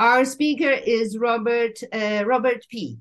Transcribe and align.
Our 0.00 0.24
speaker 0.24 0.70
is 0.70 1.18
Robert 1.18 1.78
uh, 1.92 2.24
Robert 2.26 2.66
P. 2.70 3.00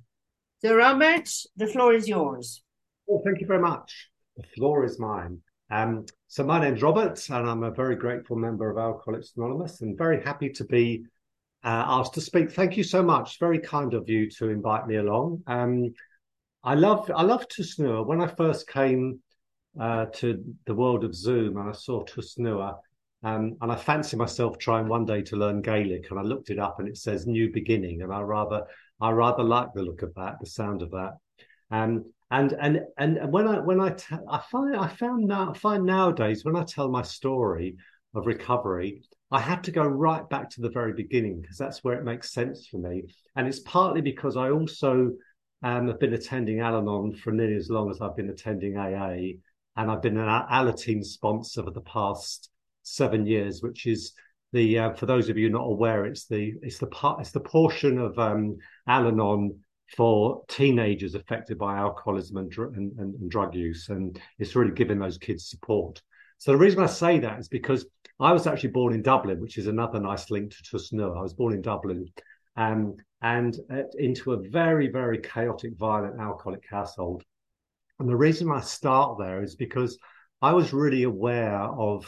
So, 0.62 0.76
Robert, 0.76 1.30
the 1.56 1.68
floor 1.68 1.94
is 1.94 2.10
yours. 2.10 2.62
Well, 3.08 3.22
thank 3.24 3.40
you 3.40 3.48
very 3.48 3.62
much. 3.62 4.10
The 4.36 4.44
floor 4.44 4.84
is 4.84 5.00
mine. 5.00 5.40
Um, 5.72 6.08
so, 6.28 6.44
my 6.44 6.60
name's 6.60 6.82
Robert, 6.82 7.30
and 7.30 7.50
I'm 7.50 7.64
a 7.64 7.72
very 7.72 7.96
grateful 7.96 8.36
member 8.36 8.70
of 8.70 8.78
Alcoholics 8.78 9.32
Anonymous, 9.38 9.80
and 9.80 9.98
very 9.98 10.22
happy 10.22 10.50
to 10.50 10.66
be 10.66 11.06
uh, 11.64 11.86
asked 11.88 12.16
to 12.16 12.22
speak. 12.22 12.52
Thank 12.52 12.76
you 12.76 12.84
so 12.84 13.02
much. 13.02 13.40
Very 13.40 13.60
kind 13.60 13.94
of 13.94 14.10
you 14.10 14.30
to 14.32 14.50
invite 14.50 14.86
me 14.86 14.98
along. 14.98 15.42
Um, 15.48 15.94
I 16.66 16.76
love 16.76 17.10
I 17.16 17.22
love 17.22 17.48
Tusnua. 17.48 18.06
When 18.06 18.20
I 18.20 18.28
first 18.28 18.68
came 18.68 19.22
uh, 19.80 20.08
to 20.16 20.44
the 20.66 20.76
world 20.76 21.06
of 21.06 21.16
Zoom 21.16 21.56
and 21.56 21.70
I 21.70 21.72
saw 21.72 22.04
Tusnua, 22.04 22.76
um, 23.24 23.58
and 23.62 23.72
I 23.72 23.76
fancy 23.76 24.16
myself 24.16 24.58
trying 24.58 24.88
one 24.88 25.06
day 25.06 25.22
to 25.24 25.36
learn 25.36 25.62
Gaelic, 25.62 26.10
and 26.10 26.20
I 26.20 26.24
looked 26.24 26.50
it 26.50 26.60
up, 26.60 26.80
and 26.80 26.88
it 26.88 26.98
says 26.98 27.28
"new 27.28 27.52
beginning," 27.52 28.02
and 28.02 28.14
I 28.14 28.22
rather 28.22 28.64
I 29.02 29.12
rather 29.12 29.44
like 29.44 29.74
the 29.74 29.84
look 29.84 30.02
of 30.04 30.14
that, 30.16 30.40
the 30.40 30.46
sound 30.46 30.82
of 30.82 30.92
that. 30.92 31.14
Um, 31.72 32.06
and 32.32 32.54
and 32.54 32.82
and 32.98 33.32
when 33.32 33.48
I 33.48 33.60
when 33.60 33.82
I 33.82 33.92
t- 33.92 34.16
I 34.30 34.40
find 34.52 34.76
I 34.76 34.88
found 34.88 35.26
now 35.26 35.54
find 35.54 35.86
nowadays 35.86 36.46
when 36.46 36.56
I 36.56 36.64
tell 36.64 36.90
my 36.90 37.02
story 37.02 37.76
of 38.16 38.26
recovery, 38.26 39.02
I 39.32 39.40
had 39.40 39.64
to 39.66 39.72
go 39.72 39.84
right 39.84 40.28
back 40.30 40.50
to 40.52 40.62
the 40.62 40.70
very 40.70 40.94
beginning 40.94 41.42
because 41.42 41.58
that's 41.58 41.84
where 41.84 41.98
it 41.98 42.06
makes 42.06 42.34
sense 42.34 42.68
for 42.68 42.78
me. 42.78 43.04
And 43.36 43.48
it's 43.48 43.60
partly 43.60 44.02
because 44.02 44.38
I 44.38 44.50
also 44.50 45.12
um, 45.62 45.88
have 45.88 46.00
been 46.00 46.14
attending 46.14 46.62
Al 46.62 46.78
Anon 46.78 47.16
for 47.16 47.32
nearly 47.32 47.56
as 47.56 47.70
long 47.70 47.92
as 47.92 48.00
I've 48.02 48.16
been 48.16 48.30
attending 48.30 48.78
AA. 48.78 49.38
And 49.76 49.90
I've 49.90 50.02
been 50.02 50.18
an 50.18 50.28
Alateen 50.28 51.04
sponsor 51.04 51.64
for 51.64 51.72
the 51.72 51.82
past 51.82 52.50
seven 52.84 53.26
years, 53.26 53.62
which 53.62 53.86
is 53.86 54.14
the 54.52 54.80
uh, 54.80 54.94
for 54.94 55.06
those 55.06 55.30
of 55.30 55.38
you 55.38 55.50
not 55.50 55.66
aware, 55.66 56.06
it's 56.06 56.26
the 56.26 56.54
it's 56.62 56.80
the 56.80 56.88
part 56.88 57.22
it's 57.22 57.32
the 57.32 57.40
portion 57.40 57.98
of 57.98 58.18
um, 58.18 58.58
Al-Anon 58.88 59.60
for 59.96 60.44
teenagers 60.48 61.16
affected 61.16 61.58
by 61.58 61.76
alcoholism 61.76 62.38
and, 62.38 62.52
dr- 62.52 62.74
and, 62.76 62.92
and, 63.00 63.16
and, 63.16 63.32
drug 63.32 63.56
use, 63.56 63.90
and 63.90 64.20
it's 64.38 64.56
really 64.56 64.74
giving 64.74 65.00
those 65.00 65.18
kids 65.18 65.50
support. 65.50 66.02
So 66.38 66.52
the 66.52 66.58
reason 66.58 66.80
I 66.80 66.86
say 66.86 67.20
that 67.20 67.40
is 67.40 67.48
because 67.48 67.86
I 68.20 68.32
was 68.32 68.46
actually 68.46 68.70
born 68.70 68.94
in 68.94 69.02
Dublin, 69.02 69.40
which 69.40 69.58
is 69.58 69.68
another 69.68 70.00
nice 70.00 70.30
link 70.30 70.52
to 70.52 70.64
Tusnua. 70.64 71.18
I 71.18 71.22
was 71.22 71.34
born 71.34 71.54
in 71.54 71.62
Dublin, 71.62 72.06
um, 72.56 72.98
and 73.22 73.58
uh, 73.72 73.84
into 73.98 74.34
a 74.34 74.50
very 74.50 74.90
very 74.90 75.20
chaotic, 75.20 75.78
violent 75.78 76.20
alcoholic 76.20 76.64
household. 76.70 77.24
And 78.00 78.08
the 78.08 78.16
reason 78.16 78.52
I 78.52 78.62
start 78.62 79.20
there 79.20 79.44
is 79.44 79.56
because 79.56 79.98
I 80.42 80.54
was 80.54 80.72
really 80.72 81.04
aware 81.04 81.60
of 81.60 82.06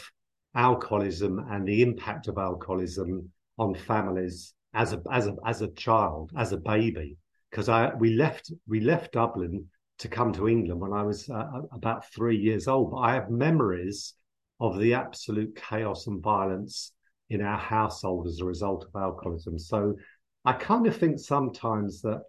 alcoholism 0.54 1.38
and 1.50 1.66
the 1.66 1.82
impact 1.82 2.28
of 2.28 2.38
alcoholism 2.38 3.30
on 3.58 3.74
families 3.74 4.54
as 4.74 4.92
a 4.92 5.02
as 5.10 5.26
a 5.26 5.36
as 5.46 5.62
a 5.62 5.68
child, 5.68 6.30
as 6.36 6.52
a 6.52 6.56
baby. 6.56 7.16
Because 7.50 7.68
I 7.68 7.94
we 7.94 8.14
left 8.14 8.52
we 8.66 8.80
left 8.80 9.12
Dublin 9.12 9.66
to 9.98 10.08
come 10.08 10.32
to 10.32 10.48
England 10.48 10.80
when 10.80 10.92
I 10.92 11.02
was 11.02 11.28
uh, 11.28 11.62
about 11.72 12.10
three 12.12 12.36
years 12.36 12.68
old. 12.68 12.90
But 12.90 12.98
I 12.98 13.14
have 13.14 13.30
memories 13.30 14.14
of 14.60 14.78
the 14.78 14.94
absolute 14.94 15.56
chaos 15.56 16.06
and 16.06 16.22
violence 16.22 16.92
in 17.30 17.40
our 17.40 17.58
household 17.58 18.26
as 18.26 18.40
a 18.40 18.44
result 18.44 18.84
of 18.84 19.00
alcoholism. 19.00 19.58
So 19.58 19.96
I 20.44 20.52
kind 20.52 20.86
of 20.86 20.96
think 20.96 21.18
sometimes 21.18 22.02
that 22.02 22.22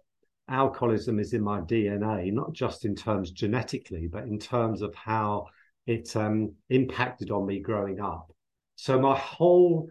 alcoholism 0.48 1.18
is 1.18 1.32
in 1.32 1.42
my 1.42 1.60
DNA, 1.60 2.32
not 2.32 2.52
just 2.52 2.84
in 2.84 2.94
terms 2.94 3.30
genetically, 3.30 4.08
but 4.08 4.24
in 4.24 4.38
terms 4.38 4.82
of 4.82 4.94
how 4.94 5.46
it 5.86 6.14
um, 6.16 6.54
impacted 6.70 7.30
on 7.30 7.46
me 7.46 7.60
growing 7.60 8.00
up. 8.00 8.30
So 8.76 8.98
my 8.98 9.16
whole 9.16 9.88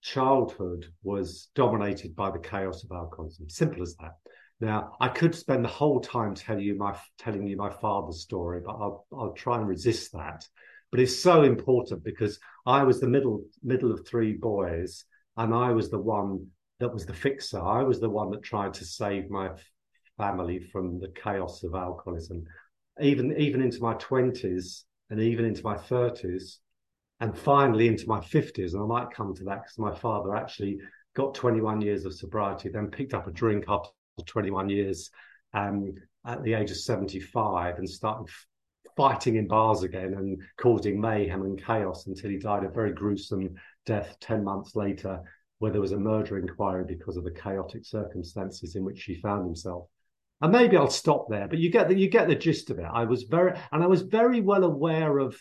childhood 0.00 0.86
was 1.02 1.48
dominated 1.54 2.14
by 2.14 2.30
the 2.30 2.38
chaos 2.38 2.84
of 2.84 2.92
alcoholism. 2.92 3.48
Simple 3.48 3.82
as 3.82 3.96
that. 3.96 4.12
Now, 4.60 4.92
I 5.00 5.08
could 5.08 5.34
spend 5.34 5.64
the 5.64 5.68
whole 5.68 6.00
time 6.00 6.34
telling 6.34 6.62
you 6.62 6.76
my 6.76 6.96
telling 7.18 7.46
you 7.46 7.56
my 7.56 7.70
father's 7.70 8.20
story, 8.20 8.60
but 8.64 8.72
I'll 8.72 9.06
I'll 9.12 9.32
try 9.32 9.58
and 9.58 9.66
resist 9.66 10.12
that. 10.12 10.46
But 10.90 11.00
it's 11.00 11.18
so 11.18 11.42
important 11.42 12.04
because 12.04 12.38
I 12.66 12.84
was 12.84 13.00
the 13.00 13.08
middle 13.08 13.44
middle 13.62 13.92
of 13.92 14.06
three 14.06 14.34
boys, 14.34 15.04
and 15.36 15.52
I 15.52 15.72
was 15.72 15.90
the 15.90 15.98
one 15.98 16.46
that 16.78 16.92
was 16.92 17.04
the 17.04 17.14
fixer. 17.14 17.60
I 17.60 17.82
was 17.82 17.98
the 17.98 18.08
one 18.10 18.30
that 18.30 18.42
tried 18.42 18.74
to 18.74 18.84
save 18.84 19.28
my 19.28 19.50
family 20.16 20.60
from 20.70 21.00
the 21.00 21.08
chaos 21.08 21.64
of 21.64 21.74
alcoholism. 21.74 22.44
Even 23.00 23.36
even 23.36 23.60
into 23.60 23.80
my 23.80 23.94
twenties, 23.94 24.84
and 25.14 25.22
even 25.22 25.44
into 25.44 25.62
my 25.62 25.76
30s 25.76 26.56
and 27.20 27.38
finally 27.38 27.86
into 27.86 28.08
my 28.08 28.18
50s. 28.18 28.72
And 28.72 28.82
I 28.82 28.86
might 28.86 29.14
come 29.14 29.32
to 29.34 29.44
that 29.44 29.62
because 29.62 29.78
my 29.78 29.94
father 29.94 30.34
actually 30.34 30.78
got 31.14 31.36
21 31.36 31.80
years 31.80 32.04
of 32.04 32.14
sobriety, 32.14 32.68
then 32.68 32.90
picked 32.90 33.14
up 33.14 33.28
a 33.28 33.30
drink 33.30 33.66
after 33.68 33.90
21 34.26 34.68
years 34.68 35.10
um, 35.52 35.94
at 36.26 36.42
the 36.42 36.54
age 36.54 36.72
of 36.72 36.78
75 36.78 37.78
and 37.78 37.88
started 37.88 38.28
fighting 38.96 39.36
in 39.36 39.46
bars 39.46 39.84
again 39.84 40.14
and 40.14 40.42
causing 40.56 41.00
mayhem 41.00 41.42
and 41.42 41.64
chaos 41.64 42.08
until 42.08 42.30
he 42.30 42.38
died 42.38 42.64
a 42.64 42.68
very 42.68 42.92
gruesome 42.92 43.54
death 43.86 44.16
10 44.20 44.42
months 44.42 44.74
later, 44.74 45.20
where 45.60 45.70
there 45.70 45.80
was 45.80 45.92
a 45.92 45.96
murder 45.96 46.38
inquiry 46.38 46.84
because 46.84 47.16
of 47.16 47.22
the 47.22 47.30
chaotic 47.30 47.84
circumstances 47.84 48.74
in 48.74 48.84
which 48.84 49.04
he 49.04 49.14
found 49.20 49.44
himself 49.44 49.86
and 50.40 50.52
maybe 50.52 50.76
I'll 50.76 50.90
stop 50.90 51.26
there. 51.28 51.48
But 51.48 51.58
you 51.58 51.70
get 51.70 51.88
the 51.88 51.96
you 51.96 52.08
get 52.08 52.28
the 52.28 52.34
gist 52.34 52.70
of 52.70 52.78
it. 52.78 52.86
I 52.90 53.04
was 53.04 53.24
very 53.24 53.58
and 53.72 53.82
I 53.82 53.86
was 53.86 54.02
very 54.02 54.40
well 54.40 54.64
aware 54.64 55.18
of 55.18 55.36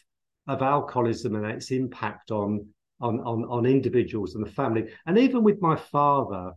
of 0.48 0.62
alcoholism 0.62 1.36
and 1.36 1.46
its 1.46 1.72
impact 1.72 2.32
on 2.32 2.68
on 3.02 3.20
on, 3.22 3.44
on 3.46 3.66
individuals 3.66 4.36
and 4.36 4.46
the 4.46 4.52
family, 4.52 4.90
and 5.06 5.18
even 5.18 5.44
with 5.44 5.62
my 5.62 5.76
father. 5.76 6.54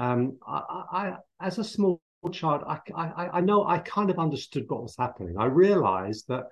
Um, 0.00 0.38
I, 0.46 0.84
I 0.92 1.16
as 1.40 1.58
a 1.58 1.64
small 1.64 2.00
child, 2.30 2.62
I, 2.66 2.78
I 2.94 3.38
I 3.38 3.40
know 3.40 3.66
I 3.66 3.78
kind 3.78 4.10
of 4.10 4.18
understood 4.20 4.64
what 4.68 4.82
was 4.82 4.94
happening. 4.96 5.36
I 5.36 5.46
realised 5.46 6.28
that 6.28 6.44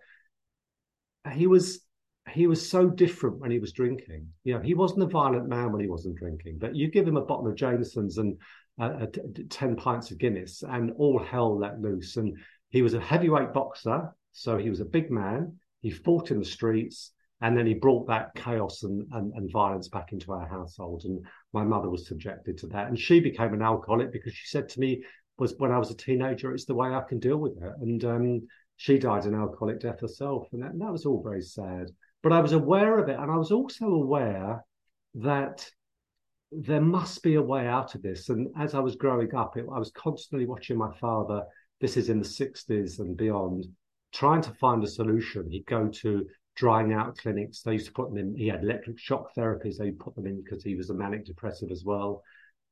he 1.33 1.47
was 1.47 1.81
he 2.31 2.47
was 2.47 2.69
so 2.69 2.89
different 2.89 3.39
when 3.39 3.51
he 3.51 3.59
was 3.59 3.73
drinking. 3.73 4.29
You 4.45 4.55
know, 4.55 4.61
he 4.61 4.75
wasn't 4.75 5.05
a 5.05 5.07
violent 5.07 5.49
man 5.49 5.71
when 5.71 5.81
he 5.81 5.89
wasn't 5.89 6.17
drinking. 6.17 6.59
But 6.59 6.75
you 6.75 6.91
give 6.91 7.07
him 7.07 7.17
a 7.17 7.25
bottle 7.25 7.47
of 7.47 7.57
Jameson's 7.57 8.19
and 8.19 8.37
uh, 8.79 9.07
10 9.49 9.77
pints 9.77 10.11
of 10.11 10.19
Guinness, 10.19 10.63
and 10.63 10.93
all 10.97 11.19
hell 11.19 11.59
let 11.59 11.81
loose. 11.81 12.17
And 12.17 12.37
he 12.71 12.83
was 12.83 12.95
a 12.95 13.01
heavyweight 13.01 13.53
boxer, 13.53 14.15
so 14.33 14.59
he 14.59 14.71
was 14.71 14.81
a 14.81 14.85
big 14.85 15.11
man. 15.11 15.57
He 15.81 15.91
fought 15.91 16.31
in 16.31 16.39
the 16.39 16.45
streets, 16.45 17.13
and 17.41 17.57
then 17.57 17.67
he 17.67 17.75
brought 17.75 18.07
that 18.09 18.35
chaos 18.35 18.83
and, 18.83 19.07
and, 19.13 19.33
and 19.35 19.53
violence 19.53 19.89
back 19.89 20.13
into 20.13 20.33
our 20.33 20.47
household. 20.47 21.05
And 21.05 21.25
my 21.53 21.65
mother 21.65 21.91
was 21.91 22.07
subjected 22.07 22.59
to 22.59 22.67
that. 22.69 22.89
And 22.89 22.99
she 22.99 23.21
became 23.21 23.53
an 23.53 23.63
alcoholic 23.63 24.13
because 24.13 24.35
she 24.35 24.47
said 24.47 24.69
to 24.71 24.81
me, 24.81 25.03
was 25.39 25.55
when 25.59 25.71
I 25.71 25.79
was 25.79 25.91
a 25.91 25.97
teenager, 25.97 26.53
it's 26.53 26.65
the 26.65 26.75
way 26.75 26.89
I 26.89 27.03
can 27.03 27.19
deal 27.19 27.37
with 27.37 27.63
it. 27.63 27.73
And 27.81 28.05
um, 28.05 28.49
she 28.77 28.99
died 28.99 29.27
an 29.27 29.35
alcoholic 29.35 29.81
death 29.81 30.01
herself. 30.01 30.49
And 30.53 30.63
that, 30.63 30.73
and 30.73 30.81
that 30.81 30.93
was 30.93 31.05
all 31.05 31.23
very 31.23 31.43
sad. 31.43 31.91
But 32.23 32.33
I 32.33 32.41
was 32.41 32.53
aware 32.53 32.99
of 32.99 33.09
it. 33.11 33.19
And 33.19 33.31
I 33.31 33.37
was 33.37 33.53
also 33.53 33.87
aware 33.87 34.65
that 35.17 35.69
there 36.53 36.81
must 36.81 37.23
be 37.23 37.35
a 37.35 37.43
way 37.43 37.67
out 37.67 37.95
of 37.95 38.03
this. 38.03 38.29
And 38.29 38.49
as 38.59 38.75
I 38.75 38.81
was 38.81 38.97
growing 38.97 39.35
up, 39.35 39.57
it, 39.57 39.67
I 39.73 39.79
was 39.79 39.91
constantly 39.91 40.47
watching 40.47 40.79
my 40.79 40.93
father. 40.99 41.45
This 41.81 41.97
is 41.97 42.09
in 42.09 42.21
the 42.21 42.25
60s 42.25 42.99
and 43.01 43.17
beyond, 43.17 43.67
trying 44.13 44.43
to 44.43 44.55
find 44.55 44.83
a 44.85 44.89
solution. 44.89 45.51
He'd 45.51 45.67
go 45.67 45.89
to 45.89 46.27
drying 46.55 46.93
out 46.93 47.19
clinics. 47.19 47.63
They 47.63 47.73
used 47.73 47.87
to 47.87 47.93
put 47.93 48.09
them 48.09 48.19
in. 48.19 48.37
He 48.37 48.49
had 48.49 48.63
electric 48.63 48.99
shock 48.99 49.35
therapies. 49.37 49.77
They 49.77 49.91
put 49.91 50.15
them 50.15 50.27
in 50.27 50.43
because 50.43 50.65
he 50.65 50.75
was 50.75 50.91
a 50.91 50.95
manic 50.95 51.27
depressive 51.27 51.71
as 51.71 51.85
well. 51.85 52.23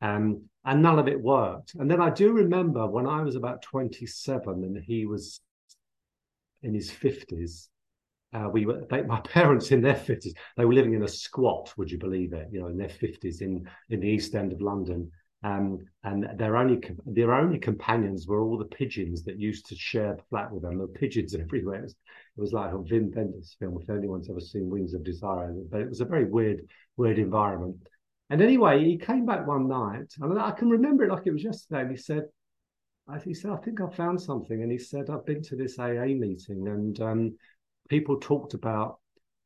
Um, 0.01 0.43
and 0.65 0.83
none 0.83 0.99
of 0.99 1.09
it 1.09 1.21
worked. 1.21 1.75
And 1.75 1.91
then 1.91 2.01
I 2.01 2.11
do 2.11 2.33
remember 2.33 2.87
when 2.87 3.07
I 3.07 3.23
was 3.23 3.37
about 3.37 3.63
27 3.63 4.65
and 4.65 4.83
he 4.83 5.07
was 5.07 5.41
in 6.63 6.75
his 6.75 6.91
50s, 6.91 7.69
uh, 8.35 8.49
we 8.49 8.67
were 8.67 8.85
they, 8.91 9.03
my 9.03 9.21
parents 9.25 9.71
in 9.71 9.81
their 9.81 9.97
fifties. 9.97 10.35
They 10.57 10.65
were 10.65 10.75
living 10.75 10.95
in 10.95 11.03
a 11.03 11.09
squat, 11.09 11.73
would 11.77 11.91
you 11.91 11.99
believe 11.99 12.33
it? 12.33 12.49
You 12.53 12.61
know, 12.61 12.67
in 12.69 12.77
their 12.77 12.89
fifties 12.89 13.41
in 13.41 13.69
in 13.91 14.01
the 14.01 14.09
East 14.09 14.35
End 14.35 14.53
of 14.53 14.61
London. 14.61 15.11
Um, 15.43 15.81
and 16.05 16.27
their 16.39 16.57
only 16.57 16.81
their 17.05 17.35
only 17.35 17.59
companions 17.59 18.27
were 18.27 18.43
all 18.43 18.57
the 18.57 18.65
pigeons 18.65 19.25
that 19.25 19.39
used 19.39 19.67
to 19.67 19.77
share 19.77 20.17
the 20.17 20.23
flat 20.31 20.51
with 20.51 20.63
them. 20.63 20.79
There 20.79 20.87
were 20.87 20.93
pigeons 20.93 21.35
everywhere. 21.41 21.81
It 21.81 21.83
was, 21.83 21.93
it 22.37 22.41
was 22.41 22.53
like 22.53 22.73
a 22.73 22.77
Wim 22.77 23.15
Wenders 23.15 23.55
film. 23.59 23.79
If 23.81 23.91
anyone's 23.91 24.31
ever 24.31 24.41
seen 24.41 24.71
Wings 24.71 24.95
of 24.95 25.05
Desire, 25.05 25.55
but 25.71 25.81
it 25.81 25.89
was 25.89 26.01
a 26.01 26.07
very 26.07 26.25
weird 26.25 26.67
weird 26.97 27.19
environment. 27.19 27.77
And 28.31 28.41
anyway, 28.41 28.83
he 28.83 28.97
came 28.97 29.27
back 29.27 29.47
one 29.47 29.69
night, 29.69 30.13
and 30.19 30.39
I 30.39 30.51
can 30.53 30.71
remember 30.71 31.05
it 31.05 31.11
like 31.11 31.27
it 31.27 31.33
was 31.33 31.45
yesterday. 31.45 31.83
And 31.83 31.91
he 31.91 31.97
said, 31.99 32.25
he 33.23 33.35
said, 33.35 33.51
I 33.51 33.57
think 33.57 33.83
I 33.83 33.89
found 33.91 34.21
something. 34.21 34.63
And 34.63 34.73
he 34.73 34.79
said, 34.79 35.11
I've 35.11 35.27
been 35.27 35.43
to 35.43 35.57
this 35.57 35.79
AA 35.79 36.07
meeting, 36.07 36.67
and 36.69 36.99
um, 37.03 37.37
people 37.89 38.19
talked 38.19 38.55
about 38.55 38.99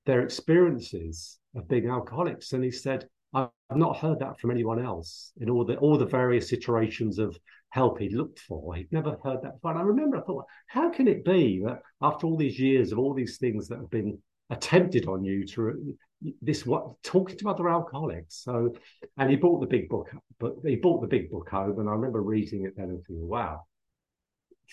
their 0.06 0.22
experiences 0.22 1.38
of 1.54 1.68
being 1.68 1.88
alcoholics, 1.88 2.52
and 2.52 2.64
he 2.64 2.70
said, 2.70 3.08
"I've 3.34 3.50
not 3.70 3.98
heard 3.98 4.20
that 4.20 4.38
from 4.40 4.50
anyone 4.50 4.82
else 4.82 5.32
in 5.40 5.50
all 5.50 5.64
the 5.64 5.76
all 5.78 5.98
the 5.98 6.06
various 6.06 6.52
iterations 6.52 7.18
of 7.18 7.38
help 7.70 7.98
he'd 7.98 8.12
looked 8.12 8.40
for. 8.40 8.74
He'd 8.74 8.92
never 8.92 9.18
heard 9.24 9.42
that 9.42 9.54
before." 9.54 9.72
And 9.72 9.80
I 9.80 9.82
remember, 9.82 10.16
I 10.16 10.22
thought, 10.22 10.46
how 10.66 10.90
can 10.90 11.08
it 11.08 11.24
be 11.24 11.62
that 11.64 11.82
after 12.00 12.26
all 12.26 12.36
these 12.36 12.58
years 12.58 12.92
of 12.92 12.98
all 12.98 13.14
these 13.14 13.38
things 13.38 13.68
that 13.68 13.78
have 13.78 13.90
been 13.90 14.18
attempted 14.50 15.06
on 15.06 15.24
you 15.24 15.46
to 15.46 15.96
this 16.42 16.66
what 16.66 17.00
talking 17.02 17.36
to 17.38 17.48
other 17.48 17.68
alcoholics. 17.68 18.42
So, 18.42 18.74
and 19.16 19.30
he 19.30 19.36
bought 19.36 19.60
the 19.60 19.66
big 19.66 19.88
book, 19.88 20.10
but 20.38 20.54
he 20.64 20.76
bought 20.76 21.00
the 21.00 21.06
big 21.06 21.30
book 21.30 21.48
home, 21.48 21.78
and 21.78 21.88
I 21.88 21.92
remember 21.92 22.22
reading 22.22 22.64
it 22.64 22.76
then 22.76 22.86
and 22.90 23.04
thinking, 23.06 23.28
wow, 23.28 23.64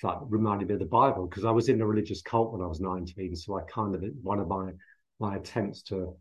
like 0.03 0.17
reminded 0.27 0.67
me 0.67 0.73
of 0.75 0.79
the 0.79 0.85
Bible 0.85 1.27
because 1.27 1.45
I 1.45 1.51
was 1.51 1.69
in 1.69 1.81
a 1.81 1.87
religious 1.87 2.21
cult 2.21 2.51
when 2.51 2.61
I 2.61 2.67
was 2.67 2.81
19. 2.81 3.35
So 3.35 3.57
I 3.57 3.61
kind 3.63 3.95
of 3.95 4.03
one 4.21 4.39
of 4.39 4.47
my 4.47 4.71
my 5.19 5.35
attempts 5.37 5.81
to 5.83 6.15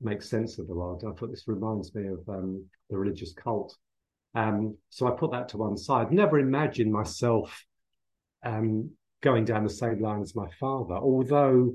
make 0.00 0.22
sense 0.22 0.58
of 0.58 0.66
the 0.66 0.74
world. 0.74 1.04
I 1.06 1.12
thought 1.12 1.30
this 1.30 1.46
reminds 1.46 1.94
me 1.94 2.08
of 2.08 2.28
um, 2.28 2.64
the 2.88 2.98
religious 2.98 3.32
cult. 3.32 3.76
Um, 4.34 4.76
so 4.88 5.06
I 5.06 5.10
put 5.12 5.32
that 5.32 5.48
to 5.50 5.58
one 5.58 5.76
side. 5.76 6.12
Never 6.12 6.38
imagined 6.38 6.92
myself 6.92 7.64
um, 8.44 8.90
going 9.20 9.44
down 9.44 9.64
the 9.64 9.70
same 9.70 10.00
line 10.00 10.22
as 10.22 10.34
my 10.34 10.48
father, 10.58 10.94
although 10.94 11.74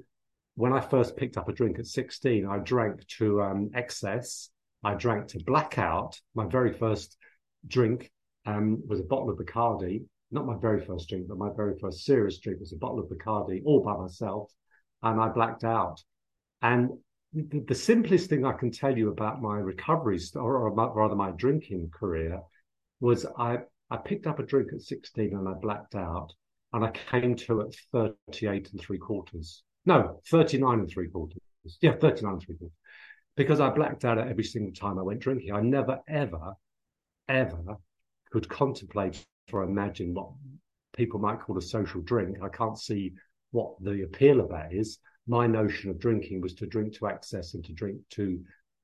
when 0.56 0.74
I 0.74 0.80
first 0.80 1.18
picked 1.18 1.38
up 1.38 1.50
a 1.50 1.54
drink 1.54 1.80
at 1.80 1.86
16, 1.86 2.48
I 2.48 2.60
drank 2.60 3.06
to 3.19 3.42
um, 3.42 3.69
excess. 3.75 4.50
I 4.84 4.96
drank 4.96 5.28
to 5.30 5.44
blackout. 5.46 6.19
My 6.34 6.46
very 6.46 6.74
first 6.74 7.18
drink 7.68 8.12
um, 8.46 8.81
was 8.88 9.00
a 9.00 9.04
bottle 9.04 9.30
of 9.30 9.38
Bacardi. 9.38 10.04
Not 10.36 10.46
my 10.46 10.58
very 10.58 10.86
first 10.86 11.08
drink, 11.08 11.30
but 11.30 11.38
my 11.38 11.50
very 11.56 11.80
first 11.80 12.04
serious 12.04 12.40
drink 12.40 12.60
was 12.60 12.74
a 12.74 12.76
bottle 12.76 13.00
of 13.00 13.08
Bacardi 13.08 13.62
all 13.64 13.82
by 13.82 13.96
myself. 13.96 14.52
And 15.02 15.22
I 15.22 15.30
blacked 15.30 15.64
out. 15.64 16.04
And 16.62 16.90
the, 17.32 17.64
the 17.66 17.74
simplest 17.74 18.30
thing 18.30 18.46
I 18.46 18.52
can 18.52 18.70
tell 18.70 18.98
you 18.98 19.12
about 19.12 19.42
my 19.42 19.60
recovery, 19.60 20.20
or, 20.36 20.58
or 20.58 20.76
my, 20.76 20.88
rather 20.88 21.16
my 21.16 21.32
drinking 21.32 21.90
career, 21.98 22.42
was 23.00 23.26
I, 23.38 23.60
I 23.90 23.96
picked 23.96 24.28
up 24.28 24.40
a 24.40 24.44
drink 24.44 24.74
at 24.74 24.82
16 24.82 25.38
and 25.38 25.48
I 25.48 25.54
blacked 25.54 25.96
out. 25.96 26.34
And 26.74 26.84
I 26.84 26.92
came 26.92 27.38
to 27.38 27.62
at 27.62 27.74
38 27.94 28.72
and 28.74 28.81
three 28.81 28.98
quarters. 28.98 29.64
No, 29.86 30.20
39 30.30 30.80
and 30.80 30.90
three 30.90 31.08
quarters. 31.08 31.40
Yeah, 31.80 31.94
39 31.94 32.34
and 32.34 32.42
three 32.42 32.58
quarters. 32.58 32.76
Because 33.38 33.62
I 33.62 33.70
blacked 33.70 34.04
out 34.04 34.18
at 34.18 34.28
every 34.28 34.44
single 34.44 34.74
time 34.74 35.00
I 35.00 35.04
went 35.04 35.22
drinking. 35.22 35.54
I 35.54 35.62
never, 35.62 36.00
ever, 36.10 36.56
ever 37.30 37.78
could 38.31 38.50
contemplate 38.50 39.26
or 39.51 39.63
imagine 39.63 40.13
what 40.13 40.30
people 40.95 41.19
might 41.19 41.42
call 41.42 41.57
a 41.57 41.62
social 41.62 42.01
drink. 42.01 42.38
I 42.42 42.50
can't 42.50 42.77
see 42.77 43.13
what 43.51 43.74
the 43.81 44.03
appeal 44.03 44.39
of 44.39 44.50
that 44.50 44.74
is. 44.74 45.00
My 45.27 45.47
notion 45.47 45.89
of 45.89 46.00
drinking 46.00 46.42
was 46.42 46.53
to 46.56 46.68
drink 46.68 46.94
to 46.97 47.07
excess 47.07 47.53
and 47.53 47.63
to 47.65 47.74
drink 47.74 48.00
to 48.12 48.39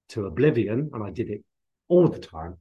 to 0.10 0.26
oblivion, 0.26 0.90
and 0.94 1.04
I 1.04 1.10
did 1.10 1.30
it 1.30 1.44
all 1.88 2.08
the 2.08 2.20
time. 2.20 2.58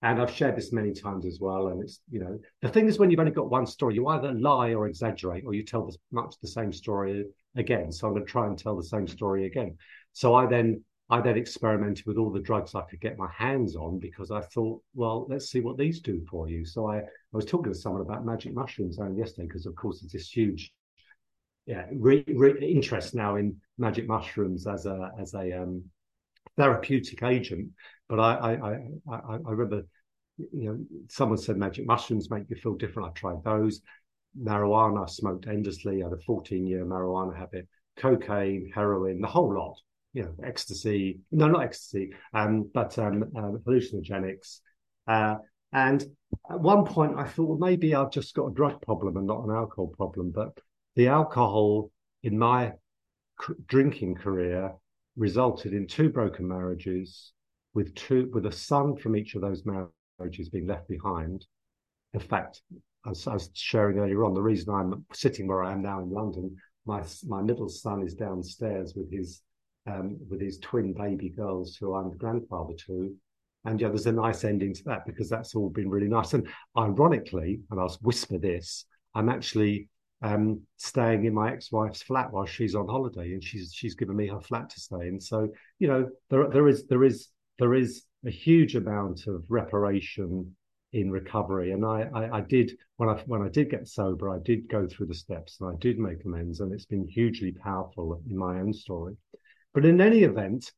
And 0.00 0.22
I've 0.22 0.30
shared 0.30 0.56
this 0.56 0.72
many 0.72 0.92
times 0.92 1.26
as 1.26 1.38
well. 1.40 1.68
And 1.68 1.82
it's, 1.82 2.00
you 2.08 2.20
know, 2.20 2.38
the 2.62 2.68
thing 2.68 2.86
is 2.86 2.98
when 2.98 3.10
you've 3.10 3.18
only 3.18 3.32
got 3.32 3.50
one 3.50 3.66
story, 3.66 3.96
you 3.96 4.06
either 4.06 4.32
lie 4.32 4.72
or 4.72 4.86
exaggerate, 4.86 5.44
or 5.44 5.54
you 5.54 5.64
tell 5.64 5.84
this, 5.84 5.98
much 6.12 6.36
the 6.40 6.48
same 6.48 6.72
story 6.72 7.24
again. 7.56 7.90
So 7.90 8.06
I'm 8.06 8.14
going 8.14 8.24
to 8.24 8.30
try 8.30 8.46
and 8.46 8.56
tell 8.56 8.76
the 8.76 8.84
same 8.84 9.08
story 9.08 9.46
again. 9.46 9.76
So 10.12 10.34
I 10.34 10.46
then 10.46 10.84
I 11.10 11.20
then 11.20 11.38
experimented 11.38 12.04
with 12.06 12.18
all 12.18 12.30
the 12.30 12.40
drugs 12.40 12.74
I 12.74 12.82
could 12.82 13.00
get 13.00 13.16
my 13.16 13.30
hands 13.30 13.76
on 13.76 13.98
because 13.98 14.30
I 14.30 14.42
thought, 14.42 14.82
well, 14.94 15.26
let's 15.28 15.50
see 15.50 15.60
what 15.60 15.78
these 15.78 16.00
do 16.00 16.24
for 16.30 16.48
you. 16.50 16.66
So 16.66 16.90
I, 16.90 16.98
I 16.98 17.02
was 17.32 17.46
talking 17.46 17.72
to 17.72 17.78
someone 17.78 18.02
about 18.02 18.26
magic 18.26 18.52
mushrooms 18.52 18.98
only 18.98 19.18
yesterday 19.18 19.46
because, 19.46 19.64
of 19.64 19.74
course, 19.74 20.02
it's 20.02 20.12
this 20.12 20.30
huge 20.30 20.72
yeah, 21.68 21.84
re, 21.92 22.24
re, 22.28 22.58
interest 22.60 23.14
now 23.14 23.36
in 23.36 23.56
magic 23.76 24.06
mushrooms 24.08 24.66
as 24.66 24.86
a 24.86 25.12
as 25.20 25.34
a 25.34 25.52
um, 25.62 25.84
therapeutic 26.56 27.22
agent. 27.22 27.70
But 28.08 28.20
I, 28.20 28.34
I, 28.34 28.52
I, 28.52 28.74
I, 29.10 29.34
I 29.34 29.50
remember, 29.50 29.86
you 30.38 30.48
know, 30.64 30.78
someone 31.10 31.36
said 31.36 31.58
magic 31.58 31.86
mushrooms 31.86 32.30
make 32.30 32.44
you 32.48 32.56
feel 32.56 32.74
different. 32.74 33.10
I 33.10 33.12
tried 33.12 33.44
those. 33.44 33.82
Marijuana, 34.38 35.04
I 35.04 35.10
smoked 35.10 35.46
endlessly. 35.46 36.02
I 36.02 36.08
had 36.08 36.18
a 36.18 36.22
14 36.22 36.66
year 36.66 36.86
marijuana 36.86 37.36
habit. 37.36 37.68
Cocaine, 37.98 38.70
heroin, 38.74 39.20
the 39.20 39.26
whole 39.26 39.54
lot. 39.54 39.76
You 40.12 40.22
know, 40.24 40.34
ecstasy. 40.42 41.20
No, 41.30 41.48
not 41.48 41.64
ecstasy. 41.64 42.12
Um, 42.32 42.70
but 42.72 42.98
um, 42.98 43.24
uh, 43.36 43.52
hallucinogenics. 43.66 44.60
Uh, 45.06 45.36
and 45.72 46.02
at 46.50 46.60
one 46.60 46.84
point, 46.84 47.18
I 47.18 47.24
thought, 47.24 47.48
well, 47.48 47.58
maybe 47.58 47.94
I've 47.94 48.10
just 48.10 48.34
got 48.34 48.46
a 48.46 48.54
drug 48.54 48.80
problem 48.82 49.16
and 49.16 49.26
not 49.26 49.44
an 49.44 49.50
alcohol 49.50 49.92
problem. 49.96 50.30
But 50.30 50.58
the 50.96 51.08
alcohol 51.08 51.90
in 52.22 52.38
my 52.38 52.72
drinking 53.66 54.16
career 54.16 54.72
resulted 55.16 55.72
in 55.72 55.86
two 55.86 56.08
broken 56.08 56.46
marriages 56.48 57.32
with 57.74 57.94
two 57.94 58.30
with 58.32 58.46
a 58.46 58.52
son 58.52 58.96
from 58.96 59.16
each 59.16 59.34
of 59.34 59.42
those 59.42 59.64
marriages 59.64 60.48
being 60.48 60.66
left 60.66 60.88
behind. 60.88 61.44
In 62.14 62.20
fact, 62.20 62.62
as 63.06 63.26
I 63.26 63.34
was 63.34 63.50
sharing 63.52 63.98
earlier 63.98 64.24
on, 64.24 64.34
the 64.34 64.42
reason 64.42 64.74
I'm 64.74 65.04
sitting 65.12 65.46
where 65.46 65.62
I 65.62 65.72
am 65.72 65.82
now 65.82 66.00
in 66.00 66.10
London, 66.10 66.56
my 66.86 67.02
my 67.26 67.42
middle 67.42 67.68
son 67.68 68.02
is 68.02 68.14
downstairs 68.14 68.94
with 68.96 69.12
his 69.12 69.42
um, 69.88 70.18
with 70.28 70.40
his 70.40 70.58
twin 70.58 70.92
baby 70.92 71.30
girls, 71.30 71.76
who 71.76 71.94
I'm 71.94 72.10
the 72.10 72.16
grandfather 72.16 72.74
to. 72.86 73.14
And 73.64 73.80
yeah, 73.80 73.88
there's 73.88 74.06
a 74.06 74.12
nice 74.12 74.44
ending 74.44 74.74
to 74.74 74.84
that 74.84 75.06
because 75.06 75.28
that's 75.28 75.54
all 75.54 75.70
been 75.70 75.90
really 75.90 76.08
nice. 76.08 76.34
And 76.34 76.46
ironically, 76.76 77.60
and 77.70 77.80
I'll 77.80 77.96
whisper 78.02 78.38
this, 78.38 78.84
I'm 79.14 79.28
actually 79.28 79.88
um, 80.22 80.62
staying 80.76 81.24
in 81.24 81.34
my 81.34 81.52
ex-wife's 81.52 82.02
flat 82.02 82.32
while 82.32 82.46
she's 82.46 82.74
on 82.74 82.88
holiday, 82.88 83.32
and 83.32 83.42
she's 83.42 83.72
she's 83.74 83.94
given 83.94 84.16
me 84.16 84.26
her 84.28 84.40
flat 84.40 84.70
to 84.70 84.80
stay 84.80 85.08
in. 85.08 85.20
So 85.20 85.48
you 85.78 85.88
know 85.88 86.08
there 86.30 86.48
there 86.48 86.68
is 86.68 86.86
there 86.86 87.04
is 87.04 87.28
there 87.58 87.74
is 87.74 88.04
a 88.26 88.30
huge 88.30 88.74
amount 88.74 89.26
of 89.26 89.44
reparation 89.48 90.54
in 90.92 91.10
recovery, 91.10 91.72
and 91.72 91.84
I, 91.84 92.08
I 92.14 92.38
I 92.38 92.40
did 92.40 92.72
when 92.96 93.08
I 93.08 93.22
when 93.26 93.42
I 93.42 93.48
did 93.48 93.70
get 93.70 93.86
sober, 93.86 94.30
I 94.30 94.38
did 94.44 94.68
go 94.68 94.86
through 94.86 95.06
the 95.06 95.14
steps 95.14 95.58
and 95.60 95.70
I 95.70 95.76
did 95.78 95.98
make 95.98 96.24
amends, 96.24 96.60
and 96.60 96.72
it's 96.72 96.86
been 96.86 97.06
hugely 97.06 97.52
powerful 97.52 98.20
in 98.28 98.36
my 98.36 98.58
own 98.60 98.72
story. 98.72 99.16
But 99.78 99.86
in 99.86 100.00
any 100.00 100.24
event, 100.24 100.72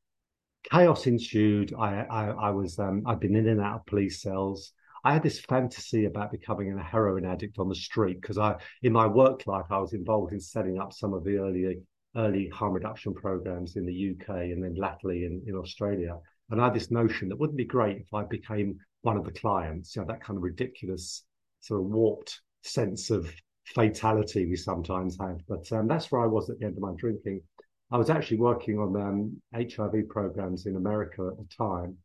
chaos 0.71 1.07
ensued. 1.07 1.73
I 1.73 2.03
I, 2.03 2.25
I 2.33 2.51
was 2.51 2.79
um, 2.79 3.03
I've 3.07 3.19
been 3.19 3.35
in 3.35 3.49
and 3.49 3.59
out 3.59 3.77
of 3.77 3.87
police 3.87 4.21
cells. 4.21 4.75
I 5.05 5.15
had 5.15 5.23
this 5.23 5.41
fantasy 5.41 6.05
about 6.05 6.31
becoming 6.31 6.71
a 6.71 6.83
heroin 6.83 7.25
addict 7.25 7.59
on 7.59 7.71
the 7.71 7.75
street 7.75 8.21
because 8.21 8.37
I, 8.37 8.57
in 8.83 8.93
my 8.93 9.07
work 9.07 9.47
life, 9.47 9.65
I 9.71 9.79
was 9.79 9.95
involved 9.95 10.35
in 10.35 10.41
setting 10.41 10.79
up 10.79 10.93
some 10.93 11.15
of 11.15 11.25
the 11.25 11.39
early 11.39 11.81
early 12.15 12.51
harm 12.51 12.75
reduction 12.75 13.15
programs 13.15 13.77
in 13.77 13.87
the 13.87 14.11
UK 14.11 14.37
and 14.53 14.63
then 14.63 14.75
latterly 14.75 15.25
in, 15.25 15.43
in 15.47 15.55
Australia. 15.55 16.19
And 16.51 16.61
I 16.61 16.65
had 16.65 16.75
this 16.75 16.91
notion 16.91 17.31
that 17.31 17.39
wouldn't 17.39 17.57
be 17.57 17.65
great 17.65 18.03
if 18.03 18.13
I 18.13 18.25
became 18.25 18.81
one 19.01 19.17
of 19.17 19.25
the 19.25 19.33
clients, 19.33 19.97
you 19.97 20.03
know, 20.03 20.09
that 20.09 20.23
kind 20.23 20.37
of 20.37 20.43
ridiculous 20.43 21.25
sort 21.61 21.81
of 21.81 21.87
warped 21.87 22.43
sense 22.65 23.09
of 23.09 23.33
fatality 23.65 24.45
we 24.45 24.57
sometimes 24.57 25.17
have. 25.19 25.41
But 25.49 25.73
um, 25.73 25.89
that's 25.89 26.13
where 26.13 26.21
I 26.21 26.27
was 26.27 26.51
at 26.51 26.59
the 26.59 26.67
end 26.67 26.77
of 26.77 26.83
my 26.83 26.93
drinking. 26.99 27.41
I 27.91 27.99
was 27.99 28.11
actually 28.11 28.39
working 28.39 28.79
on 28.79 28.97
um, 29.01 29.43
HIV 29.55 30.09
programs 30.09 30.67
in 30.67 30.77
America 30.77 31.29
at 31.29 31.37
the 31.37 31.49
time. 31.57 31.97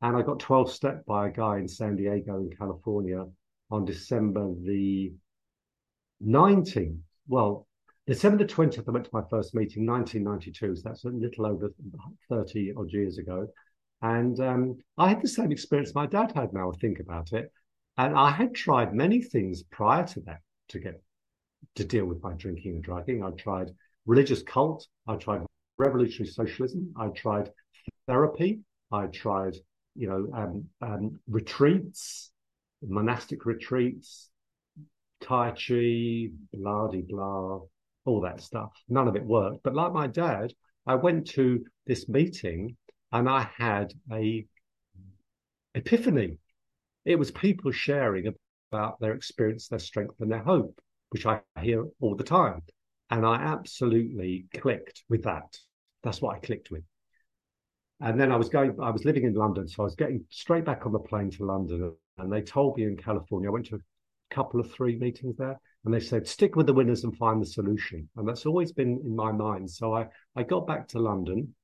And 0.00 0.16
I 0.16 0.22
got 0.22 0.40
12 0.40 0.70
step 0.70 1.04
by 1.06 1.28
a 1.28 1.32
guy 1.32 1.58
in 1.58 1.68
San 1.68 1.96
Diego 1.96 2.38
in 2.38 2.50
California 2.56 3.24
on 3.70 3.84
December 3.84 4.52
the 4.62 5.12
19th. 6.24 6.98
Well, 7.28 7.66
December 8.06 8.44
the 8.44 8.52
20th, 8.52 8.88
I 8.88 8.90
went 8.90 9.06
to 9.06 9.10
my 9.12 9.22
first 9.30 9.54
meeting, 9.54 9.86
1992. 9.86 10.76
So 10.76 10.82
that's 10.84 11.04
a 11.04 11.08
little 11.08 11.46
over 11.46 11.72
30 12.28 12.74
odd 12.76 12.90
years 12.90 13.18
ago. 13.18 13.46
And 14.02 14.38
um, 14.40 14.78
I 14.98 15.08
had 15.08 15.22
the 15.22 15.28
same 15.28 15.52
experience 15.52 15.94
my 15.94 16.06
dad 16.06 16.32
had 16.32 16.52
now, 16.52 16.70
I 16.70 16.76
think 16.78 17.00
about 17.00 17.32
it. 17.32 17.50
And 17.96 18.14
I 18.14 18.30
had 18.30 18.54
tried 18.54 18.94
many 18.94 19.22
things 19.22 19.62
prior 19.62 20.06
to 20.08 20.20
that 20.22 20.40
to 20.68 20.80
get 20.80 21.02
to 21.76 21.84
deal 21.84 22.04
with 22.04 22.22
my 22.22 22.34
drinking 22.34 22.74
and 22.74 22.82
drugging. 22.82 23.22
I 23.22 23.30
tried 23.30 23.70
religious 24.06 24.42
cult, 24.42 24.86
I 25.06 25.16
tried 25.16 25.42
revolutionary 25.78 26.30
socialism, 26.30 26.92
I 26.96 27.08
tried 27.08 27.50
therapy, 28.06 28.60
I 28.92 29.06
tried 29.06 29.56
you 29.94 30.08
know, 30.08 30.28
um, 30.36 30.64
um, 30.82 31.20
retreats, 31.28 32.32
monastic 32.82 33.46
retreats, 33.46 34.30
Tai 35.20 35.52
Chi, 35.52 36.28
blah 36.52 36.88
de 36.88 37.02
blah, 37.02 37.60
all 38.04 38.20
that 38.22 38.40
stuff. 38.40 38.72
None 38.88 39.08
of 39.08 39.16
it 39.16 39.24
worked. 39.24 39.62
But 39.62 39.74
like 39.74 39.92
my 39.92 40.06
dad, 40.06 40.52
I 40.86 40.96
went 40.96 41.28
to 41.28 41.64
this 41.86 42.08
meeting 42.08 42.76
and 43.12 43.28
I 43.28 43.48
had 43.56 43.94
a 44.12 44.44
epiphany. 45.74 46.38
It 47.04 47.18
was 47.18 47.30
people 47.30 47.70
sharing 47.70 48.32
about 48.70 49.00
their 49.00 49.14
experience, 49.14 49.68
their 49.68 49.78
strength, 49.78 50.20
and 50.20 50.30
their 50.30 50.42
hope, 50.42 50.78
which 51.10 51.26
I 51.26 51.40
hear 51.60 51.84
all 52.00 52.16
the 52.16 52.24
time. 52.24 52.62
And 53.14 53.24
I 53.24 53.36
absolutely 53.36 54.46
clicked 54.52 55.04
with 55.08 55.22
that. 55.22 55.56
That's 56.02 56.20
what 56.20 56.34
I 56.34 56.40
clicked 56.40 56.72
with. 56.72 56.82
And 58.00 58.20
then 58.20 58.32
I 58.32 58.36
was 58.36 58.48
going, 58.48 58.76
I 58.82 58.90
was 58.90 59.04
living 59.04 59.22
in 59.22 59.34
London, 59.34 59.68
so 59.68 59.84
I 59.84 59.86
was 59.86 59.94
getting 59.94 60.24
straight 60.30 60.64
back 60.64 60.84
on 60.84 60.90
the 60.90 60.98
plane 60.98 61.30
to 61.30 61.44
London. 61.44 61.94
And 62.18 62.32
they 62.32 62.42
told 62.42 62.76
me 62.76 62.82
in 62.82 62.96
California, 62.96 63.48
I 63.48 63.52
went 63.52 63.66
to 63.66 63.76
a 63.76 64.34
couple 64.34 64.58
of 64.58 64.72
three 64.72 64.98
meetings 64.98 65.36
there, 65.36 65.60
and 65.84 65.94
they 65.94 66.00
said, 66.00 66.26
stick 66.26 66.56
with 66.56 66.66
the 66.66 66.72
winners 66.72 67.04
and 67.04 67.16
find 67.16 67.40
the 67.40 67.46
solution. 67.46 68.08
And 68.16 68.26
that's 68.26 68.46
always 68.46 68.72
been 68.72 69.00
in 69.04 69.14
my 69.14 69.30
mind. 69.30 69.70
So 69.70 69.94
I, 69.94 70.08
I 70.34 70.42
got 70.42 70.66
back 70.66 70.88
to 70.88 70.98
London 70.98 71.54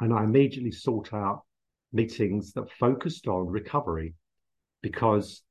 and 0.00 0.12
I 0.12 0.24
immediately 0.24 0.72
sought 0.72 1.14
out 1.14 1.44
meetings 1.94 2.52
that 2.52 2.70
focused 2.72 3.28
on 3.28 3.46
recovery 3.46 4.12
because 4.82 5.42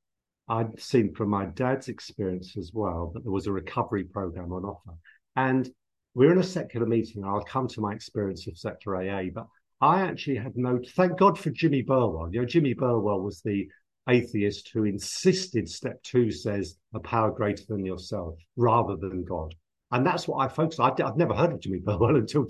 I'd 0.48 0.80
seen 0.80 1.14
from 1.14 1.28
my 1.28 1.46
dad's 1.46 1.88
experience 1.88 2.56
as 2.56 2.72
well 2.72 3.10
that 3.14 3.22
there 3.22 3.32
was 3.32 3.46
a 3.46 3.52
recovery 3.52 4.04
program 4.04 4.52
on 4.52 4.64
offer. 4.64 4.96
And 5.36 5.70
we're 6.14 6.32
in 6.32 6.38
a 6.38 6.42
secular 6.42 6.86
meeting. 6.86 7.24
I'll 7.24 7.44
come 7.44 7.68
to 7.68 7.80
my 7.80 7.92
experience 7.92 8.46
of 8.46 8.58
secular 8.58 8.96
AA, 8.96 9.24
but 9.32 9.46
I 9.80 10.00
actually 10.00 10.36
had 10.36 10.56
no. 10.56 10.80
Thank 10.96 11.18
God 11.18 11.38
for 11.38 11.50
Jimmy 11.50 11.82
Burwell. 11.82 12.30
You 12.32 12.40
know, 12.40 12.46
Jimmy 12.46 12.74
Burwell 12.74 13.20
was 13.20 13.40
the 13.42 13.68
atheist 14.08 14.70
who 14.72 14.84
insisted 14.84 15.68
step 15.68 16.02
two 16.02 16.30
says 16.30 16.76
a 16.94 17.00
power 17.00 17.30
greater 17.30 17.62
than 17.68 17.84
yourself 17.84 18.34
rather 18.56 18.96
than 18.96 19.24
God. 19.24 19.54
And 19.90 20.06
that's 20.06 20.28
what 20.28 20.38
I 20.38 20.48
focused 20.48 20.80
on. 20.80 21.00
I've 21.00 21.16
never 21.16 21.34
heard 21.34 21.52
of 21.52 21.60
Jimmy 21.60 21.78
Burwell 21.78 22.16
until 22.22 22.46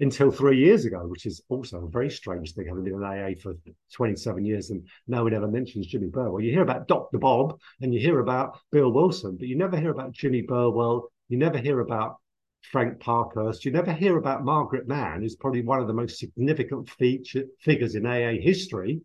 until 0.00 0.30
three 0.30 0.58
years 0.58 0.84
ago, 0.84 1.06
which 1.06 1.24
is 1.24 1.42
also 1.48 1.84
a 1.84 1.88
very 1.88 2.10
strange 2.10 2.52
thing, 2.52 2.66
having 2.66 2.84
been 2.84 2.94
in 2.94 3.02
AA 3.02 3.30
for 3.42 3.54
27 3.94 4.44
years 4.44 4.70
and 4.70 4.86
no 5.06 5.24
one 5.24 5.34
ever 5.34 5.48
mentions 5.48 5.86
Jimmy 5.86 6.08
Burwell. 6.08 6.40
You 6.40 6.52
hear 6.52 6.62
about 6.62 6.86
Dr. 6.88 7.18
Bob 7.18 7.58
and 7.80 7.94
you 7.94 8.00
hear 8.00 8.20
about 8.20 8.58
Bill 8.70 8.92
Wilson, 8.92 9.36
but 9.38 9.48
you 9.48 9.56
never 9.56 9.78
hear 9.78 9.90
about 9.90 10.12
Jimmy 10.12 10.42
Burwell. 10.42 11.10
You 11.28 11.38
never 11.38 11.58
hear 11.58 11.80
about 11.80 12.16
Frank 12.62 13.00
Parkhurst. 13.00 13.64
You 13.64 13.72
never 13.72 13.92
hear 13.92 14.18
about 14.18 14.44
Margaret 14.44 14.86
Mann, 14.86 15.22
who's 15.22 15.36
probably 15.36 15.62
one 15.62 15.80
of 15.80 15.86
the 15.86 15.94
most 15.94 16.18
significant 16.18 16.90
feature, 16.90 17.44
figures 17.60 17.94
in 17.94 18.04
AA 18.04 18.32
history. 18.40 19.00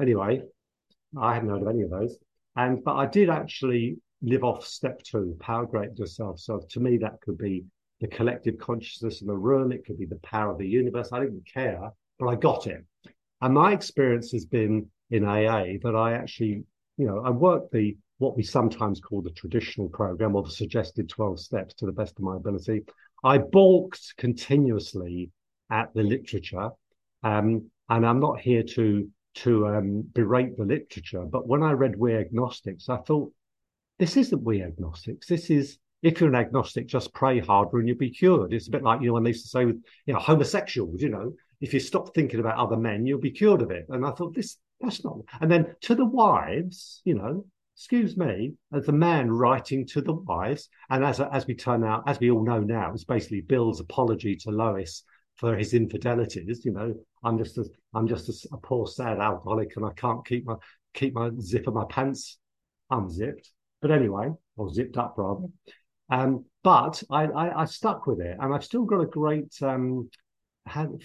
Anyway, 0.00 0.42
I 1.18 1.34
hadn't 1.34 1.48
heard 1.48 1.62
of 1.62 1.68
any 1.68 1.82
of 1.82 1.90
those. 1.90 2.16
And 2.56 2.84
but 2.84 2.96
I 2.96 3.06
did 3.06 3.30
actually 3.30 3.98
live 4.22 4.44
off 4.44 4.66
step 4.66 5.02
two, 5.02 5.36
power 5.40 5.66
greater 5.66 5.92
yourself. 5.94 6.40
So 6.40 6.60
to 6.70 6.80
me, 6.80 6.98
that 6.98 7.20
could 7.20 7.38
be 7.38 7.64
the 8.00 8.08
collective 8.08 8.58
consciousness 8.58 9.20
in 9.20 9.26
the 9.26 9.36
room. 9.36 9.72
It 9.72 9.84
could 9.84 9.98
be 9.98 10.06
the 10.06 10.16
power 10.16 10.52
of 10.52 10.58
the 10.58 10.68
universe. 10.68 11.10
I 11.12 11.20
didn't 11.20 11.46
care, 11.52 11.90
but 12.18 12.28
I 12.28 12.34
got 12.36 12.66
it. 12.66 12.84
And 13.40 13.54
my 13.54 13.72
experience 13.72 14.32
has 14.32 14.44
been 14.44 14.88
in 15.10 15.24
AA 15.24 15.78
that 15.82 15.94
I 15.96 16.14
actually, 16.14 16.64
you 16.96 17.06
know, 17.06 17.22
I 17.24 17.30
worked 17.30 17.72
the 17.72 17.96
what 18.18 18.36
we 18.36 18.42
sometimes 18.42 19.00
call 19.00 19.22
the 19.22 19.30
traditional 19.30 19.88
program 19.88 20.34
or 20.34 20.42
the 20.42 20.50
suggested 20.50 21.08
12 21.08 21.38
steps 21.38 21.74
to 21.74 21.86
the 21.86 21.92
best 21.92 22.18
of 22.18 22.24
my 22.24 22.36
ability. 22.36 22.82
I 23.22 23.38
balked 23.38 24.14
continuously 24.16 25.30
at 25.70 25.94
the 25.94 26.02
literature. 26.02 26.70
Um, 27.22 27.70
and 27.88 28.06
I'm 28.06 28.20
not 28.20 28.40
here 28.40 28.62
to 28.62 29.08
to 29.34 29.68
um, 29.68 30.02
berate 30.14 30.56
the 30.56 30.64
literature, 30.64 31.24
but 31.24 31.46
when 31.46 31.62
I 31.62 31.70
read 31.72 31.94
We 31.96 32.16
Agnostics, 32.16 32.88
I 32.88 32.96
thought 32.96 33.32
this 33.98 34.16
isn't 34.16 34.42
we 34.42 34.62
agnostics. 34.62 35.26
This 35.26 35.50
is 35.50 35.78
if 36.02 36.20
you're 36.20 36.28
an 36.28 36.36
agnostic, 36.36 36.86
just 36.86 37.12
pray 37.12 37.40
harder 37.40 37.78
and 37.78 37.88
you'll 37.88 37.98
be 37.98 38.10
cured. 38.10 38.52
It's 38.52 38.68
a 38.68 38.70
bit 38.70 38.84
like 38.84 39.00
you 39.00 39.08
know 39.08 39.14
when 39.14 39.24
they 39.24 39.30
used 39.30 39.44
to 39.44 39.48
say 39.48 39.64
with 39.64 39.82
you 40.06 40.14
know 40.14 40.20
homosexuals, 40.20 41.02
you 41.02 41.08
know, 41.08 41.32
if 41.60 41.74
you 41.74 41.80
stop 41.80 42.14
thinking 42.14 42.40
about 42.40 42.58
other 42.58 42.76
men, 42.76 43.04
you'll 43.04 43.20
be 43.20 43.30
cured 43.30 43.62
of 43.62 43.70
it. 43.70 43.86
And 43.88 44.06
I 44.06 44.12
thought 44.12 44.34
this 44.34 44.58
that's 44.80 45.04
not. 45.04 45.18
And 45.40 45.50
then 45.50 45.74
to 45.82 45.94
the 45.94 46.04
wives, 46.04 47.02
you 47.04 47.14
know, 47.14 47.44
excuse 47.76 48.16
me, 48.16 48.52
as 48.72 48.88
a 48.88 48.92
man 48.92 49.30
writing 49.30 49.86
to 49.86 50.00
the 50.00 50.12
wives, 50.12 50.68
and 50.90 51.04
as 51.04 51.20
as 51.20 51.46
we 51.46 51.54
turn 51.54 51.84
out, 51.84 52.04
as 52.06 52.20
we 52.20 52.30
all 52.30 52.44
know 52.44 52.60
now, 52.60 52.92
it's 52.92 53.04
basically 53.04 53.40
Bill's 53.40 53.80
apology 53.80 54.36
to 54.36 54.50
Lois 54.50 55.02
for 55.36 55.56
his 55.56 55.74
infidelities. 55.74 56.64
You 56.64 56.72
know, 56.72 56.94
I'm 57.24 57.38
just 57.38 57.58
a 57.58 57.64
I'm 57.94 58.06
just 58.06 58.28
a, 58.28 58.54
a 58.54 58.58
poor 58.58 58.86
sad 58.86 59.18
alcoholic, 59.18 59.76
and 59.76 59.84
I 59.84 59.92
can't 59.94 60.24
keep 60.24 60.46
my 60.46 60.54
keep 60.94 61.14
my 61.14 61.30
zip 61.40 61.66
of 61.66 61.74
my 61.74 61.84
pants 61.88 62.38
unzipped. 62.90 63.50
But 63.80 63.90
anyway, 63.90 64.30
or 64.56 64.72
zipped 64.72 64.96
up 64.96 65.14
rather. 65.16 65.46
Um, 66.10 66.44
but 66.64 67.02
I, 67.10 67.24
I, 67.24 67.62
I, 67.62 67.64
stuck 67.66 68.06
with 68.06 68.20
it, 68.20 68.36
and 68.40 68.54
I've 68.54 68.64
still 68.64 68.84
got 68.84 69.00
a 69.00 69.06
great 69.06 69.54
um, 69.62 70.08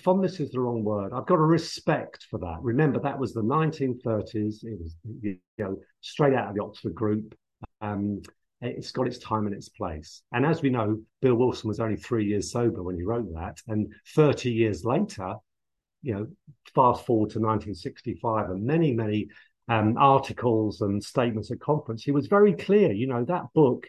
fondness 0.04 0.40
is 0.40 0.52
the 0.52 0.60
wrong 0.60 0.84
word. 0.84 1.14
I've 1.14 1.26
got 1.26 1.36
a 1.36 1.42
respect 1.42 2.28
for 2.30 2.40
that. 2.40 2.58
Remember, 2.62 3.00
that 3.00 3.18
was 3.18 3.34
the 3.34 3.42
1930s. 3.42 4.64
It 4.64 4.80
was 4.80 4.96
you 5.22 5.38
know 5.58 5.78
straight 6.02 6.34
out 6.34 6.50
of 6.50 6.56
the 6.56 6.64
Oxford 6.64 6.96
Group. 6.96 7.36
Um, 7.82 8.22
it's 8.62 8.92
got 8.92 9.08
its 9.08 9.18
time 9.18 9.46
and 9.46 9.56
its 9.56 9.70
place. 9.70 10.22
And 10.32 10.46
as 10.46 10.62
we 10.62 10.70
know, 10.70 11.02
Bill 11.22 11.36
Wilson 11.36 11.68
was 11.68 11.82
only 11.82 11.98
three 11.98 12.26
years 12.26 12.52
sober 12.52 12.82
when 12.82 12.96
he 12.96 13.04
wrote 13.04 13.32
that, 13.34 13.58
and 13.68 13.94
30 14.16 14.52
years 14.52 14.86
later, 14.86 15.36
you 16.02 16.14
know, 16.14 16.28
fast 16.74 17.06
forward 17.06 17.30
to 17.32 17.40
1965, 17.40 18.50
and 18.50 18.64
many 18.64 18.94
many 18.94 19.28
um, 19.68 19.96
articles 19.98 20.82
and 20.82 21.04
statements 21.04 21.52
at 21.52 21.60
conference, 21.60 22.04
he 22.04 22.12
was 22.12 22.28
very 22.28 22.54
clear. 22.54 22.92
You 22.92 23.08
know, 23.08 23.24
that 23.26 23.46
book 23.54 23.88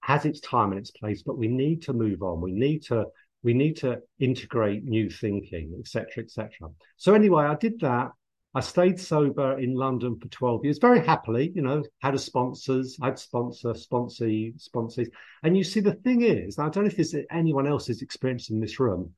has 0.00 0.24
its 0.24 0.40
time 0.40 0.70
and 0.70 0.78
its 0.78 0.90
place, 0.90 1.22
but 1.22 1.38
we 1.38 1.48
need 1.48 1.82
to 1.82 1.92
move 1.92 2.22
on. 2.22 2.40
We 2.40 2.52
need 2.52 2.82
to 2.84 3.06
we 3.42 3.54
need 3.54 3.76
to 3.76 4.00
integrate 4.18 4.84
new 4.84 5.08
thinking, 5.08 5.76
etc., 5.78 6.24
etc. 6.24 6.50
So 6.96 7.14
anyway, 7.14 7.44
I 7.44 7.54
did 7.54 7.78
that. 7.80 8.10
I 8.56 8.60
stayed 8.60 8.98
sober 8.98 9.58
in 9.58 9.74
London 9.74 10.18
for 10.18 10.28
12 10.28 10.64
years, 10.64 10.78
very 10.78 11.04
happily, 11.04 11.52
you 11.54 11.60
know, 11.60 11.84
had 12.00 12.14
a 12.14 12.18
sponsors, 12.18 12.96
had 13.00 13.18
sponsor, 13.18 13.74
sponsee, 13.74 14.58
sponsors. 14.58 15.08
And 15.42 15.56
you 15.56 15.62
see, 15.62 15.80
the 15.80 15.92
thing 15.92 16.22
is, 16.22 16.58
I 16.58 16.70
don't 16.70 16.84
know 16.84 16.88
if 16.88 16.96
there's 16.96 17.14
anyone 17.30 17.66
else's 17.66 18.00
experience 18.00 18.48
in 18.48 18.58
this 18.58 18.80
room, 18.80 19.12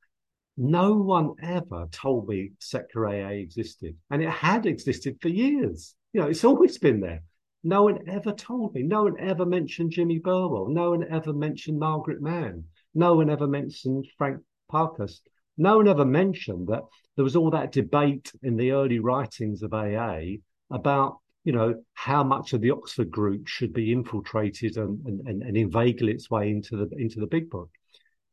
no 0.58 0.94
one 0.94 1.34
ever 1.40 1.86
told 1.92 2.28
me 2.28 2.50
Secular 2.58 3.06
AA 3.08 3.28
existed. 3.28 3.96
And 4.10 4.20
it 4.20 4.28
had 4.28 4.66
existed 4.66 5.16
for 5.22 5.28
years. 5.28 5.94
You 6.12 6.20
know, 6.20 6.26
it's 6.26 6.44
always 6.44 6.78
been 6.78 7.00
there. 7.00 7.22
No 7.62 7.84
one 7.84 8.08
ever 8.08 8.32
told 8.32 8.74
me. 8.74 8.82
No 8.82 9.04
one 9.04 9.18
ever 9.20 9.46
mentioned 9.46 9.92
Jimmy 9.92 10.18
Burwell. 10.18 10.68
No 10.68 10.90
one 10.90 11.04
ever 11.10 11.32
mentioned 11.32 11.78
Margaret 11.78 12.20
Mann. 12.20 12.64
No 12.92 13.14
one 13.14 13.30
ever 13.30 13.46
mentioned 13.46 14.08
Frank 14.18 14.40
Parkhurst. 14.68 15.28
No 15.56 15.76
one 15.76 15.86
ever 15.86 16.04
mentioned 16.04 16.66
that 16.68 16.82
there 17.14 17.24
was 17.24 17.36
all 17.36 17.50
that 17.50 17.70
debate 17.70 18.32
in 18.42 18.56
the 18.56 18.72
early 18.72 18.98
writings 18.98 19.62
of 19.62 19.72
AA 19.72 20.38
about, 20.70 21.18
you 21.44 21.52
know, 21.52 21.82
how 21.94 22.24
much 22.24 22.52
of 22.52 22.60
the 22.60 22.70
Oxford 22.70 23.12
group 23.12 23.46
should 23.46 23.72
be 23.72 23.92
infiltrated 23.92 24.76
and, 24.76 25.04
and, 25.06 25.42
and 25.42 25.56
inveigle 25.56 26.08
its 26.08 26.28
way 26.28 26.50
into 26.50 26.76
the 26.76 26.88
into 26.96 27.20
the 27.20 27.26
big 27.26 27.48
book. 27.48 27.70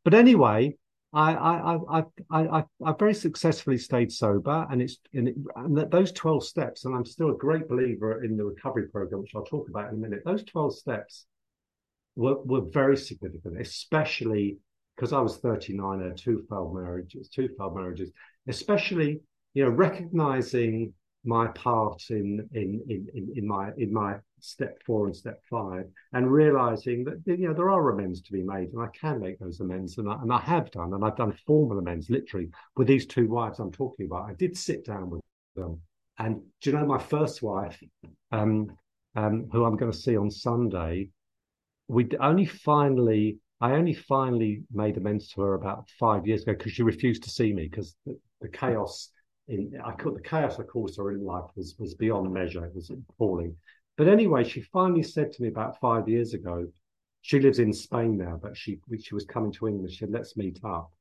But 0.04 0.14
anyway, 0.14 0.76
I, 1.12 1.34
I, 1.34 1.76
I, 1.88 2.02
I, 2.30 2.64
I, 2.84 2.92
very 2.98 3.14
successfully 3.14 3.78
stayed 3.78 4.12
sober, 4.12 4.66
and 4.70 4.82
it's 4.82 4.98
and, 5.14 5.28
it, 5.28 5.36
and 5.54 5.90
those 5.90 6.12
twelve 6.12 6.44
steps. 6.44 6.84
And 6.84 6.94
I'm 6.94 7.06
still 7.06 7.30
a 7.30 7.36
great 7.36 7.68
believer 7.68 8.22
in 8.24 8.36
the 8.36 8.44
recovery 8.44 8.88
program, 8.88 9.22
which 9.22 9.32
I'll 9.34 9.44
talk 9.44 9.68
about 9.68 9.88
in 9.88 9.94
a 9.94 9.98
minute. 9.98 10.22
Those 10.24 10.44
twelve 10.44 10.74
steps 10.74 11.26
were 12.16 12.42
were 12.42 12.62
very 12.72 12.96
significant, 12.96 13.60
especially 13.60 14.58
because 14.96 15.12
I 15.12 15.20
was 15.20 15.36
39 15.38 16.00
and 16.00 16.16
two 16.16 16.44
failed 16.48 16.74
marriages, 16.74 17.28
two 17.28 17.50
failed 17.58 17.76
marriages. 17.76 18.10
Especially, 18.48 19.20
you 19.54 19.64
know, 19.64 19.70
recognizing 19.70 20.94
my 21.26 21.48
part 21.48 22.02
in 22.10 22.48
in 22.52 22.82
in 22.88 23.32
in 23.34 23.46
my 23.46 23.70
in 23.76 23.92
my 23.92 24.16
step 24.40 24.80
four 24.86 25.06
and 25.06 25.16
step 25.16 25.42
five, 25.50 25.84
and 26.12 26.30
realizing 26.30 27.04
that 27.04 27.20
you 27.26 27.48
know 27.48 27.54
there 27.54 27.70
are 27.70 27.90
amends 27.90 28.22
to 28.22 28.32
be 28.32 28.42
made, 28.42 28.72
and 28.72 28.80
I 28.80 28.88
can 28.88 29.20
make 29.20 29.38
those 29.38 29.60
amends, 29.60 29.98
and 29.98 30.08
I, 30.08 30.14
and 30.22 30.32
I 30.32 30.40
have 30.40 30.70
done, 30.70 30.94
and 30.94 31.04
I've 31.04 31.16
done 31.16 31.36
formal 31.46 31.78
amends, 31.78 32.08
literally 32.10 32.48
with 32.76 32.86
these 32.86 33.06
two 33.06 33.26
wives 33.28 33.58
I'm 33.58 33.72
talking 33.72 34.06
about. 34.06 34.30
I 34.30 34.34
did 34.34 34.56
sit 34.56 34.84
down 34.84 35.10
with 35.10 35.20
them, 35.54 35.80
and 36.18 36.42
do 36.60 36.70
you 36.70 36.76
know 36.76 36.86
my 36.86 36.98
first 36.98 37.42
wife, 37.42 37.82
um, 38.32 38.76
um, 39.14 39.48
who 39.52 39.64
I'm 39.64 39.76
going 39.76 39.92
to 39.92 39.98
see 39.98 40.16
on 40.16 40.30
Sunday, 40.30 41.10
we 41.88 42.08
only 42.20 42.46
finally. 42.46 43.38
I 43.58 43.72
only 43.72 43.94
finally 43.94 44.64
made 44.70 44.98
amends 44.98 45.28
to 45.30 45.40
her 45.40 45.54
about 45.54 45.88
five 45.98 46.26
years 46.26 46.42
ago 46.42 46.52
because 46.52 46.72
she 46.72 46.82
refused 46.82 47.22
to 47.22 47.30
see 47.30 47.54
me 47.54 47.68
because 47.68 47.96
the, 48.04 48.18
the 48.42 48.50
chaos 48.50 49.08
in 49.48 49.80
I 49.84 49.92
could 49.92 50.16
the 50.16 50.20
chaos 50.20 50.58
I 50.58 50.64
caused 50.64 50.98
her 50.98 51.12
in 51.12 51.24
life 51.24 51.50
was 51.54 51.76
was 51.78 51.94
beyond 51.94 52.32
measure. 52.32 52.64
It 52.64 52.74
was 52.74 52.90
appalling. 52.90 53.56
But 53.96 54.08
anyway, 54.08 54.44
she 54.44 54.60
finally 54.60 55.02
said 55.02 55.32
to 55.32 55.42
me 55.42 55.48
about 55.48 55.80
five 55.80 56.08
years 56.08 56.34
ago, 56.34 56.66
she 57.22 57.40
lives 57.40 57.58
in 57.58 57.72
Spain 57.72 58.16
now, 58.16 58.38
but 58.40 58.56
she 58.56 58.78
she 59.02 59.14
was 59.14 59.24
coming 59.24 59.52
to 59.52 59.66
England. 59.66 59.90
She 59.90 59.98
said, 59.98 60.10
"Let's 60.10 60.36
meet 60.36 60.60
up," 60.64 60.92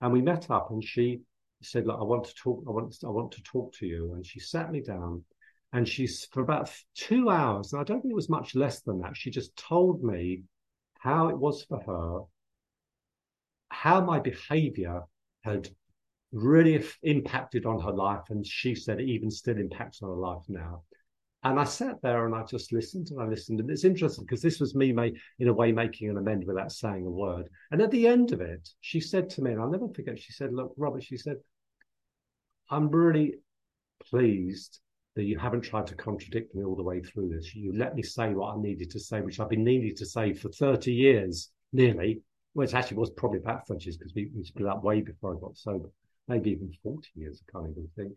and 0.00 0.12
we 0.12 0.20
met 0.20 0.50
up. 0.50 0.70
And 0.70 0.82
she 0.84 1.22
said, 1.62 1.86
"Look, 1.86 1.98
I 1.98 2.04
want 2.04 2.24
to 2.24 2.34
talk. 2.34 2.64
I 2.66 2.70
want 2.70 2.96
I 3.04 3.08
want 3.08 3.32
to 3.32 3.42
talk 3.42 3.72
to 3.74 3.86
you." 3.86 4.12
And 4.14 4.26
she 4.26 4.40
sat 4.40 4.70
me 4.70 4.80
down, 4.80 5.24
and 5.72 5.88
she's 5.88 6.26
for 6.26 6.42
about 6.42 6.70
two 6.94 7.30
hours. 7.30 7.72
And 7.72 7.80
I 7.80 7.84
don't 7.84 8.02
think 8.02 8.12
it 8.12 8.22
was 8.22 8.28
much 8.28 8.54
less 8.54 8.82
than 8.82 9.00
that. 9.00 9.16
She 9.16 9.30
just 9.30 9.56
told 9.56 10.02
me 10.02 10.42
how 10.98 11.28
it 11.28 11.38
was 11.38 11.64
for 11.64 11.80
her, 11.80 12.24
how 13.70 14.02
my 14.02 14.18
behaviour 14.18 15.02
had 15.42 15.70
really 16.32 16.84
impacted 17.02 17.66
on 17.66 17.80
her 17.80 17.92
life. 17.92 18.22
And 18.30 18.46
she 18.46 18.74
said 18.74 19.00
it 19.00 19.08
even 19.08 19.30
still 19.30 19.58
impacts 19.58 20.02
on 20.02 20.10
her 20.10 20.14
life 20.14 20.44
now. 20.48 20.82
And 21.42 21.58
I 21.58 21.64
sat 21.64 22.02
there 22.02 22.26
and 22.26 22.34
I 22.34 22.44
just 22.44 22.70
listened 22.72 23.10
and 23.10 23.20
I 23.20 23.24
listened. 23.24 23.60
And 23.60 23.70
it's 23.70 23.84
interesting 23.84 24.24
because 24.24 24.42
this 24.42 24.60
was 24.60 24.74
me, 24.74 24.92
may, 24.92 25.12
in 25.38 25.48
a 25.48 25.54
way, 25.54 25.72
making 25.72 26.10
an 26.10 26.18
amend 26.18 26.44
without 26.46 26.70
saying 26.70 27.06
a 27.06 27.10
word. 27.10 27.48
And 27.70 27.80
at 27.80 27.90
the 27.90 28.06
end 28.06 28.32
of 28.32 28.42
it, 28.42 28.68
she 28.80 29.00
said 29.00 29.30
to 29.30 29.42
me, 29.42 29.52
and 29.52 29.60
I'll 29.60 29.70
never 29.70 29.88
forget, 29.88 30.18
she 30.18 30.32
said, 30.32 30.52
Look, 30.52 30.74
Robert, 30.76 31.02
she 31.02 31.16
said, 31.16 31.36
I'm 32.68 32.90
really 32.90 33.36
pleased 34.10 34.80
that 35.16 35.24
you 35.24 35.38
haven't 35.38 35.62
tried 35.62 35.86
to 35.88 35.94
contradict 35.94 36.54
me 36.54 36.62
all 36.62 36.76
the 36.76 36.82
way 36.82 37.00
through 37.00 37.30
this. 37.30 37.54
You 37.54 37.72
let 37.76 37.94
me 37.94 38.02
say 38.02 38.34
what 38.34 38.54
I 38.54 38.60
needed 38.60 38.90
to 38.90 39.00
say, 39.00 39.22
which 39.22 39.40
I've 39.40 39.48
been 39.48 39.64
needing 39.64 39.96
to 39.96 40.06
say 40.06 40.34
for 40.34 40.50
30 40.50 40.92
years 40.92 41.50
nearly, 41.72 42.20
which 42.52 42.74
actually 42.74 42.98
was 42.98 43.10
probably 43.10 43.38
about 43.38 43.66
30 43.66 43.84
years 43.84 43.96
because 43.96 44.14
we, 44.14 44.30
we 44.36 44.44
split 44.44 44.68
up 44.68 44.84
way 44.84 45.00
before 45.00 45.34
I 45.34 45.40
got 45.40 45.56
sober 45.56 45.90
maybe 46.30 46.50
even 46.50 46.72
40 46.82 47.08
years, 47.16 47.42
I 47.42 47.52
can't 47.52 47.70
even 47.70 47.88
think. 47.96 48.16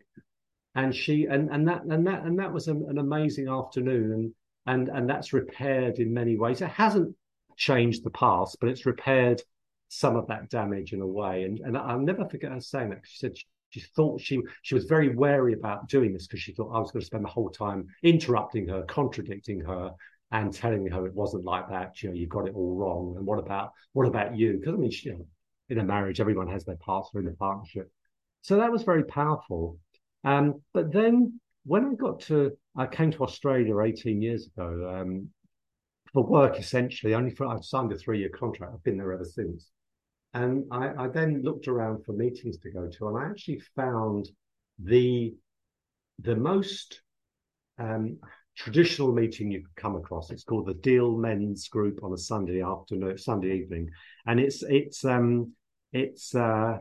And 0.74 0.94
she 0.94 1.26
and 1.26 1.50
and 1.50 1.68
that 1.68 1.84
and 1.84 2.06
that 2.06 2.22
and 2.24 2.38
that 2.38 2.52
was 2.52 2.68
an, 2.68 2.84
an 2.88 2.98
amazing 2.98 3.48
afternoon, 3.48 4.12
and 4.12 4.34
and 4.66 4.88
and 4.96 5.08
that's 5.08 5.32
repaired 5.32 5.98
in 5.98 6.12
many 6.12 6.36
ways. 6.36 6.60
It 6.60 6.68
hasn't 6.68 7.14
changed 7.56 8.02
the 8.02 8.10
past, 8.10 8.56
but 8.60 8.68
it's 8.68 8.86
repaired 8.86 9.42
some 9.88 10.16
of 10.16 10.26
that 10.28 10.50
damage 10.50 10.92
in 10.92 11.00
a 11.00 11.06
way. 11.06 11.44
And 11.44 11.60
and 11.60 11.76
I'll 11.76 12.00
never 12.00 12.28
forget 12.28 12.52
her 12.52 12.60
saying 12.60 12.90
that. 12.90 13.00
She 13.04 13.18
said 13.18 13.36
she, 13.38 13.44
she 13.70 13.80
thought 13.80 14.20
she 14.20 14.40
she 14.62 14.74
was 14.74 14.84
very 14.86 15.14
wary 15.14 15.52
about 15.52 15.88
doing 15.88 16.12
this 16.12 16.26
because 16.26 16.40
she 16.40 16.52
thought 16.52 16.74
I 16.74 16.80
was 16.80 16.90
going 16.90 17.02
to 17.02 17.06
spend 17.06 17.24
the 17.24 17.28
whole 17.28 17.50
time 17.50 17.86
interrupting 18.02 18.66
her, 18.68 18.82
contradicting 18.82 19.60
her, 19.60 19.92
and 20.32 20.52
telling 20.52 20.86
her 20.88 21.06
it 21.06 21.14
wasn't 21.14 21.44
like 21.44 21.68
that. 21.68 22.02
You 22.02 22.08
know, 22.08 22.16
you 22.16 22.26
got 22.26 22.48
it 22.48 22.54
all 22.54 22.74
wrong. 22.74 23.14
And 23.16 23.26
what 23.26 23.38
about 23.38 23.72
what 23.92 24.08
about 24.08 24.36
you? 24.36 24.58
Because 24.58 24.74
I 24.74 24.78
mean, 24.78 24.90
she, 24.90 25.10
you 25.10 25.18
know, 25.18 25.26
in 25.68 25.78
a 25.78 25.84
marriage, 25.84 26.20
everyone 26.20 26.48
has 26.48 26.64
their 26.64 26.76
partner 26.76 27.20
in 27.20 27.28
a 27.28 27.32
partnership. 27.32 27.90
So 28.44 28.58
that 28.58 28.70
was 28.70 28.82
very 28.82 29.04
powerful. 29.04 29.78
Um, 30.22 30.60
but 30.74 30.92
then 30.92 31.40
when 31.64 31.86
I 31.86 31.94
got 31.94 32.20
to, 32.28 32.52
I 32.76 32.86
came 32.86 33.10
to 33.12 33.22
Australia 33.22 33.80
18 33.80 34.20
years 34.20 34.46
ago 34.46 34.94
um, 35.00 35.30
for 36.12 36.22
work, 36.26 36.58
essentially. 36.58 37.14
Only 37.14 37.30
for 37.30 37.46
I've 37.46 37.64
signed 37.64 37.90
a 37.92 37.96
three-year 37.96 38.28
contract. 38.28 38.74
I've 38.74 38.84
been 38.84 38.98
there 38.98 39.14
ever 39.14 39.24
since. 39.24 39.70
And 40.34 40.64
I, 40.70 41.04
I 41.04 41.08
then 41.08 41.40
looked 41.42 41.68
around 41.68 42.04
for 42.04 42.12
meetings 42.12 42.58
to 42.58 42.70
go 42.70 42.86
to, 42.86 43.08
and 43.08 43.16
I 43.16 43.30
actually 43.30 43.62
found 43.76 44.28
the 44.78 45.34
the 46.18 46.36
most 46.36 47.00
um, 47.78 48.18
traditional 48.56 49.12
meeting 49.14 49.52
you 49.52 49.60
could 49.60 49.76
come 49.76 49.96
across. 49.96 50.30
It's 50.30 50.44
called 50.44 50.66
the 50.66 50.74
Deal 50.74 51.16
Men's 51.16 51.68
Group 51.68 52.00
on 52.02 52.12
a 52.12 52.18
Sunday 52.18 52.60
afternoon, 52.60 53.16
Sunday 53.16 53.56
evening, 53.56 53.88
and 54.26 54.38
it's 54.38 54.62
it's 54.64 55.02
um 55.04 55.52
it's 55.92 56.34
uh, 56.34 56.78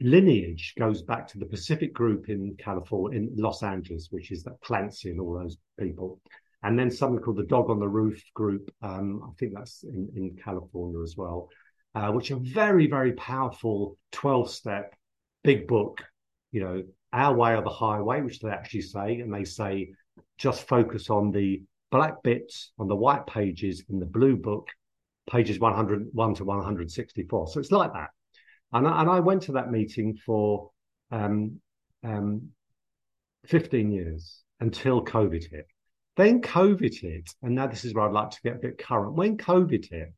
lineage 0.00 0.74
goes 0.78 1.02
back 1.02 1.26
to 1.28 1.38
the 1.38 1.46
Pacific 1.46 1.94
Group 1.94 2.28
in 2.28 2.54
California, 2.58 3.18
in 3.18 3.30
Los 3.36 3.62
Angeles, 3.62 4.08
which 4.10 4.30
is 4.30 4.42
that 4.44 4.60
Clancy 4.62 5.10
and 5.10 5.20
all 5.20 5.34
those 5.34 5.56
people, 5.78 6.20
and 6.62 6.78
then 6.78 6.90
something 6.90 7.22
called 7.22 7.38
the 7.38 7.44
Dog 7.44 7.70
on 7.70 7.78
the 7.78 7.88
Roof 7.88 8.22
Group. 8.34 8.70
Um, 8.82 9.22
I 9.24 9.32
think 9.38 9.52
that's 9.54 9.84
in, 9.84 10.08
in 10.14 10.36
California 10.42 11.02
as 11.02 11.16
well, 11.16 11.48
uh, 11.94 12.10
which 12.12 12.30
are 12.30 12.38
very 12.40 12.88
very 12.88 13.12
powerful 13.12 13.96
twelve 14.12 14.50
step 14.50 14.94
big 15.44 15.66
book. 15.66 16.02
You 16.52 16.60
know, 16.60 16.82
our 17.12 17.34
way 17.34 17.54
or 17.54 17.62
the 17.62 17.70
highway, 17.70 18.20
which 18.20 18.40
they 18.40 18.50
actually 18.50 18.82
say, 18.82 19.20
and 19.20 19.32
they 19.32 19.44
say 19.44 19.92
just 20.38 20.68
focus 20.68 21.10
on 21.10 21.30
the 21.30 21.62
black 21.90 22.22
bits 22.22 22.72
on 22.78 22.88
the 22.88 22.96
white 22.96 23.26
pages 23.26 23.84
in 23.88 23.98
the 23.98 24.06
blue 24.06 24.36
book, 24.36 24.68
pages 25.30 25.58
101 25.58 26.34
to 26.34 26.44
164. 26.44 27.48
So 27.48 27.60
it's 27.60 27.72
like 27.72 27.92
that. 27.92 28.10
And 28.72 28.86
I, 28.86 29.00
and 29.00 29.10
I 29.10 29.20
went 29.20 29.42
to 29.42 29.52
that 29.52 29.70
meeting 29.70 30.18
for 30.24 30.70
um, 31.10 31.60
um, 32.04 32.50
15 33.46 33.90
years 33.90 34.42
until 34.60 35.04
COVID 35.04 35.50
hit. 35.50 35.66
Then 36.16 36.40
COVID 36.40 36.98
hit, 36.98 37.30
and 37.42 37.54
now 37.54 37.66
this 37.66 37.84
is 37.84 37.94
where 37.94 38.06
I'd 38.06 38.12
like 38.12 38.30
to 38.30 38.42
get 38.42 38.56
a 38.56 38.58
bit 38.58 38.78
current. 38.78 39.14
When 39.14 39.36
COVID 39.36 39.90
hit, 39.90 40.14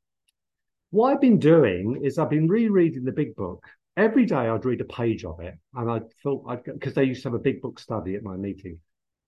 what 0.90 1.12
I've 1.12 1.20
been 1.20 1.38
doing 1.38 2.00
is 2.02 2.18
I've 2.18 2.30
been 2.30 2.48
rereading 2.48 3.04
the 3.04 3.12
big 3.12 3.34
book. 3.34 3.64
Every 3.96 4.24
day 4.24 4.36
I'd 4.36 4.64
read 4.64 4.80
a 4.80 4.84
page 4.84 5.24
of 5.24 5.40
it, 5.40 5.54
and 5.74 5.90
I 5.90 6.00
thought, 6.22 6.64
because 6.64 6.94
they 6.94 7.04
used 7.04 7.22
to 7.24 7.30
have 7.30 7.34
a 7.34 7.42
big 7.42 7.60
book 7.60 7.80
study 7.80 8.14
at 8.14 8.22
my 8.22 8.36
meeting, 8.36 8.78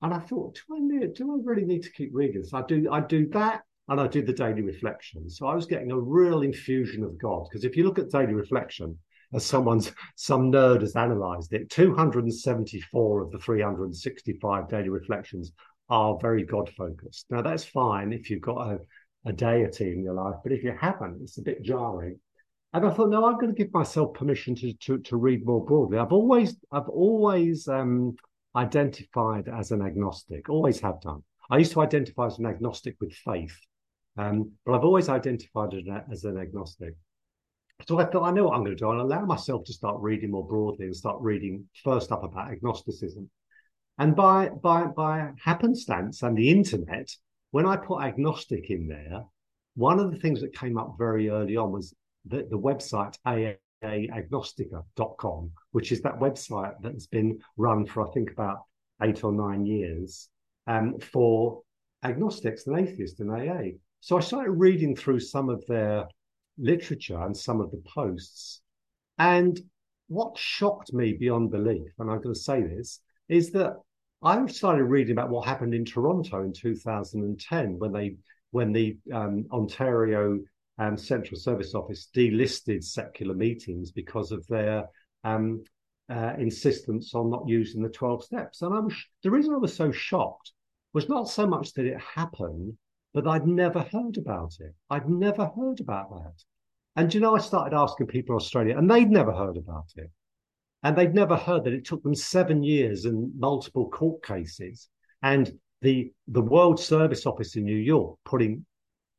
and 0.01 0.15
I 0.15 0.21
thought, 0.21 0.55
do 0.55 0.77
I 0.77 0.79
need, 0.79 1.15
do 1.15 1.33
I 1.33 1.39
really 1.43 1.67
need 1.67 1.83
to 1.83 1.93
keep 1.93 2.11
reading 2.15 2.41
this? 2.41 2.55
I 2.55 2.63
do, 2.63 2.89
I 2.91 3.01
do 3.01 3.27
that, 3.31 3.63
and 3.89 4.01
I 4.01 4.07
do 4.07 4.23
the 4.23 4.33
daily 4.33 4.63
reflection. 4.63 5.29
So 5.29 5.49
I 5.49 5.55
was 5.55 5.67
getting 5.67 5.91
a 5.91 5.99
real 5.99 6.43
infusion 6.43 7.03
of 7.03 7.19
God. 7.19 7.49
Because 7.51 7.65
if 7.65 7.77
you 7.77 7.83
look 7.83 7.99
at 7.99 8.11
daily 8.11 8.35
reflection, 8.35 8.97
as 9.33 9.47
someone's 9.47 9.93
some 10.17 10.51
nerd 10.51 10.81
has 10.81 10.95
analysed 10.95 11.53
it, 11.53 11.71
274 11.71 13.23
of 13.23 13.31
the 13.31 13.39
365 13.39 14.69
daily 14.69 14.89
reflections 14.89 15.53
are 15.89 16.19
very 16.21 16.45
God 16.45 16.71
focused. 16.77 17.27
Now 17.31 17.43
that's 17.43 17.65
fine 17.65 18.13
if 18.13 18.31
you've 18.31 18.41
got 18.41 18.73
a, 18.73 18.79
a 19.27 19.33
deity 19.33 19.93
in 19.93 20.03
your 20.03 20.15
life, 20.15 20.37
but 20.43 20.53
if 20.53 20.63
you 20.63 20.75
haven't, 20.79 21.21
it's 21.23 21.39
a 21.39 21.43
bit 21.43 21.63
jarring. 21.63 22.19
And 22.73 22.87
I 22.87 22.91
thought, 22.91 23.11
no, 23.11 23.27
I'm 23.27 23.35
going 23.35 23.53
to 23.53 23.65
give 23.65 23.73
myself 23.75 24.15
permission 24.15 24.55
to 24.57 24.73
to, 24.73 24.99
to 24.99 25.17
read 25.17 25.45
more 25.45 25.65
broadly. 25.65 25.99
I've 25.99 26.13
always 26.13 26.57
I've 26.71 26.89
always 26.89 27.67
um, 27.67 28.15
identified 28.55 29.49
as 29.49 29.73
an 29.73 29.83
agnostic, 29.83 30.49
always 30.49 30.81
have 30.81 31.01
done. 31.01 31.23
I 31.51 31.59
used 31.59 31.73
to 31.73 31.81
identify 31.81 32.27
as 32.27 32.39
an 32.39 32.47
agnostic 32.47 32.97
with 33.01 33.13
faith, 33.13 33.57
um, 34.17 34.53
but 34.65 34.75
I've 34.75 34.85
always 34.85 35.09
identified 35.09 35.75
as 36.13 36.25
an 36.25 36.39
agnostic. 36.39 36.95
So 37.87 37.99
I 37.99 38.05
thought, 38.05 38.25
I 38.25 38.31
know 38.31 38.45
what 38.45 38.55
I'm 38.55 38.65
going 38.65 38.77
to 38.77 38.81
do. 38.81 38.89
I'll 38.89 39.01
allow 39.01 39.25
myself 39.25 39.65
to 39.65 39.73
start 39.73 40.01
reading 40.01 40.31
more 40.31 40.47
broadly 40.47 40.87
and 40.87 40.97
start 40.97 41.21
reading 41.21 41.69
first 41.83 42.13
up 42.13 42.23
about 42.25 42.53
agnosticism. 42.53 43.31
And 43.99 44.17
by 44.17 44.49
by 44.49 44.87
by 44.87 45.31
happenstance 45.43 46.23
and 46.23 46.37
the 46.37 46.51
internet, 46.51 47.09
when 47.51 47.67
I 47.67 47.77
put 47.77 48.03
agnostic 48.03 48.71
in 48.71 48.89
there, 48.89 49.25
one 49.75 49.99
of 49.99 50.11
the 50.11 50.19
things 50.19 50.41
that 50.41 50.57
came 50.57 50.79
up 50.79 50.95
very 50.99 51.29
early 51.29 51.57
on 51.57 51.73
was 51.73 51.95
the, 52.25 52.47
the 52.51 52.59
website 52.59 53.17
AA 53.25 53.57
agnostica.com, 53.83 55.51
which 55.73 55.93
is 55.93 56.03
that 56.03 56.19
website 56.19 56.75
that's 56.83 57.07
been 57.07 57.39
run 57.57 57.87
for, 57.87 58.07
I 58.07 58.11
think, 58.13 58.31
about 58.31 58.63
eight 59.03 59.25
or 59.25 59.33
nine 59.33 59.65
years 59.65 60.29
um, 60.67 60.99
for 60.99 61.63
agnostics 62.03 62.67
and 62.67 62.79
atheists 62.79 63.21
in 63.21 63.31
AA. 63.31 63.77
So 64.01 64.17
I 64.17 64.21
started 64.21 64.53
reading 64.53 64.97
through 64.97 65.21
some 65.21 65.49
of 65.49 65.65
their 65.67 66.07
literature 66.61 67.21
and 67.21 67.37
some 67.37 67.61
of 67.61 67.71
the 67.71 67.83
posts. 67.87 68.61
And 69.19 69.61
what 70.09 70.39
shocked 70.39 70.93
me 70.93 71.13
beyond 71.13 71.51
belief, 71.51 71.93
and 71.99 72.11
I'm 72.11 72.21
going 72.21 72.35
to 72.35 72.41
say 72.41 72.63
this, 72.63 73.01
is 73.29 73.53
that 73.53 73.77
I 74.23 74.45
started 74.47 74.85
reading 74.85 75.13
about 75.13 75.31
what 75.31 75.47
happened 75.47 75.75
in 75.75 75.85
Toronto 75.85 76.43
in 76.43 76.53
2010 76.53 77.79
when 77.79 77.93
they 77.93 78.17
when 78.51 78.73
the 78.73 78.99
um, 79.13 79.47
Ontario 79.53 80.41
um, 80.79 80.97
Central 80.97 81.39
Service 81.39 81.75
Office 81.75 82.09
delisted 82.15 82.83
secular 82.83 83.35
meetings 83.35 83.93
because 83.93 84.33
of 84.33 84.47
their 84.49 84.87
um, 85.25 85.63
uh, 86.11 86.35
insistence 86.39 87.15
on 87.15 87.31
not 87.31 87.47
using 87.47 87.83
the 87.83 87.89
12 87.89 88.25
steps. 88.25 88.63
And 88.63 88.75
I 88.75 88.81
was, 88.81 88.95
the 89.23 89.31
reason 89.31 89.55
I 89.55 89.59
was 89.59 89.75
so 89.75 89.93
shocked 89.93 90.53
was 90.93 91.09
not 91.09 91.29
so 91.29 91.47
much 91.47 91.73
that 91.75 91.87
it 91.87 92.01
happened, 92.01 92.77
but 93.15 93.29
I'd 93.29 93.47
never 93.47 93.83
heard 93.83 94.17
about 94.17 94.55
it. 94.59 94.75
I'd 94.89 95.09
never 95.09 95.47
heard 95.47 95.81
about 95.81 96.11
that. 96.11 96.43
And 96.97 97.13
you 97.13 97.21
know, 97.21 97.37
I 97.37 97.39
started 97.39 97.77
asking 97.77 98.09
people 98.09 98.35
in 98.35 98.41
Australia, 98.41 98.77
and 98.77 98.91
they'd 98.91 99.11
never 99.11 99.33
heard 99.33 99.57
about 99.57 99.87
it. 99.97 100.11
And 100.83 100.97
they'd 100.97 101.15
never 101.15 101.37
heard 101.37 101.65
that 101.65 101.73
it 101.73 101.85
took 101.85 102.03
them 102.03 102.15
seven 102.15 102.63
years 102.63 103.05
and 103.05 103.33
multiple 103.39 103.91
court 103.91 104.25
cases. 104.25 104.89
And 105.23 105.53
the 105.83 106.13
the 106.29 106.43
World 106.43 106.81
Service 106.81 107.27
Office 107.27 107.57
in 107.57 107.65
New 107.65 107.77
York 107.77 108.19
putting 108.25 108.65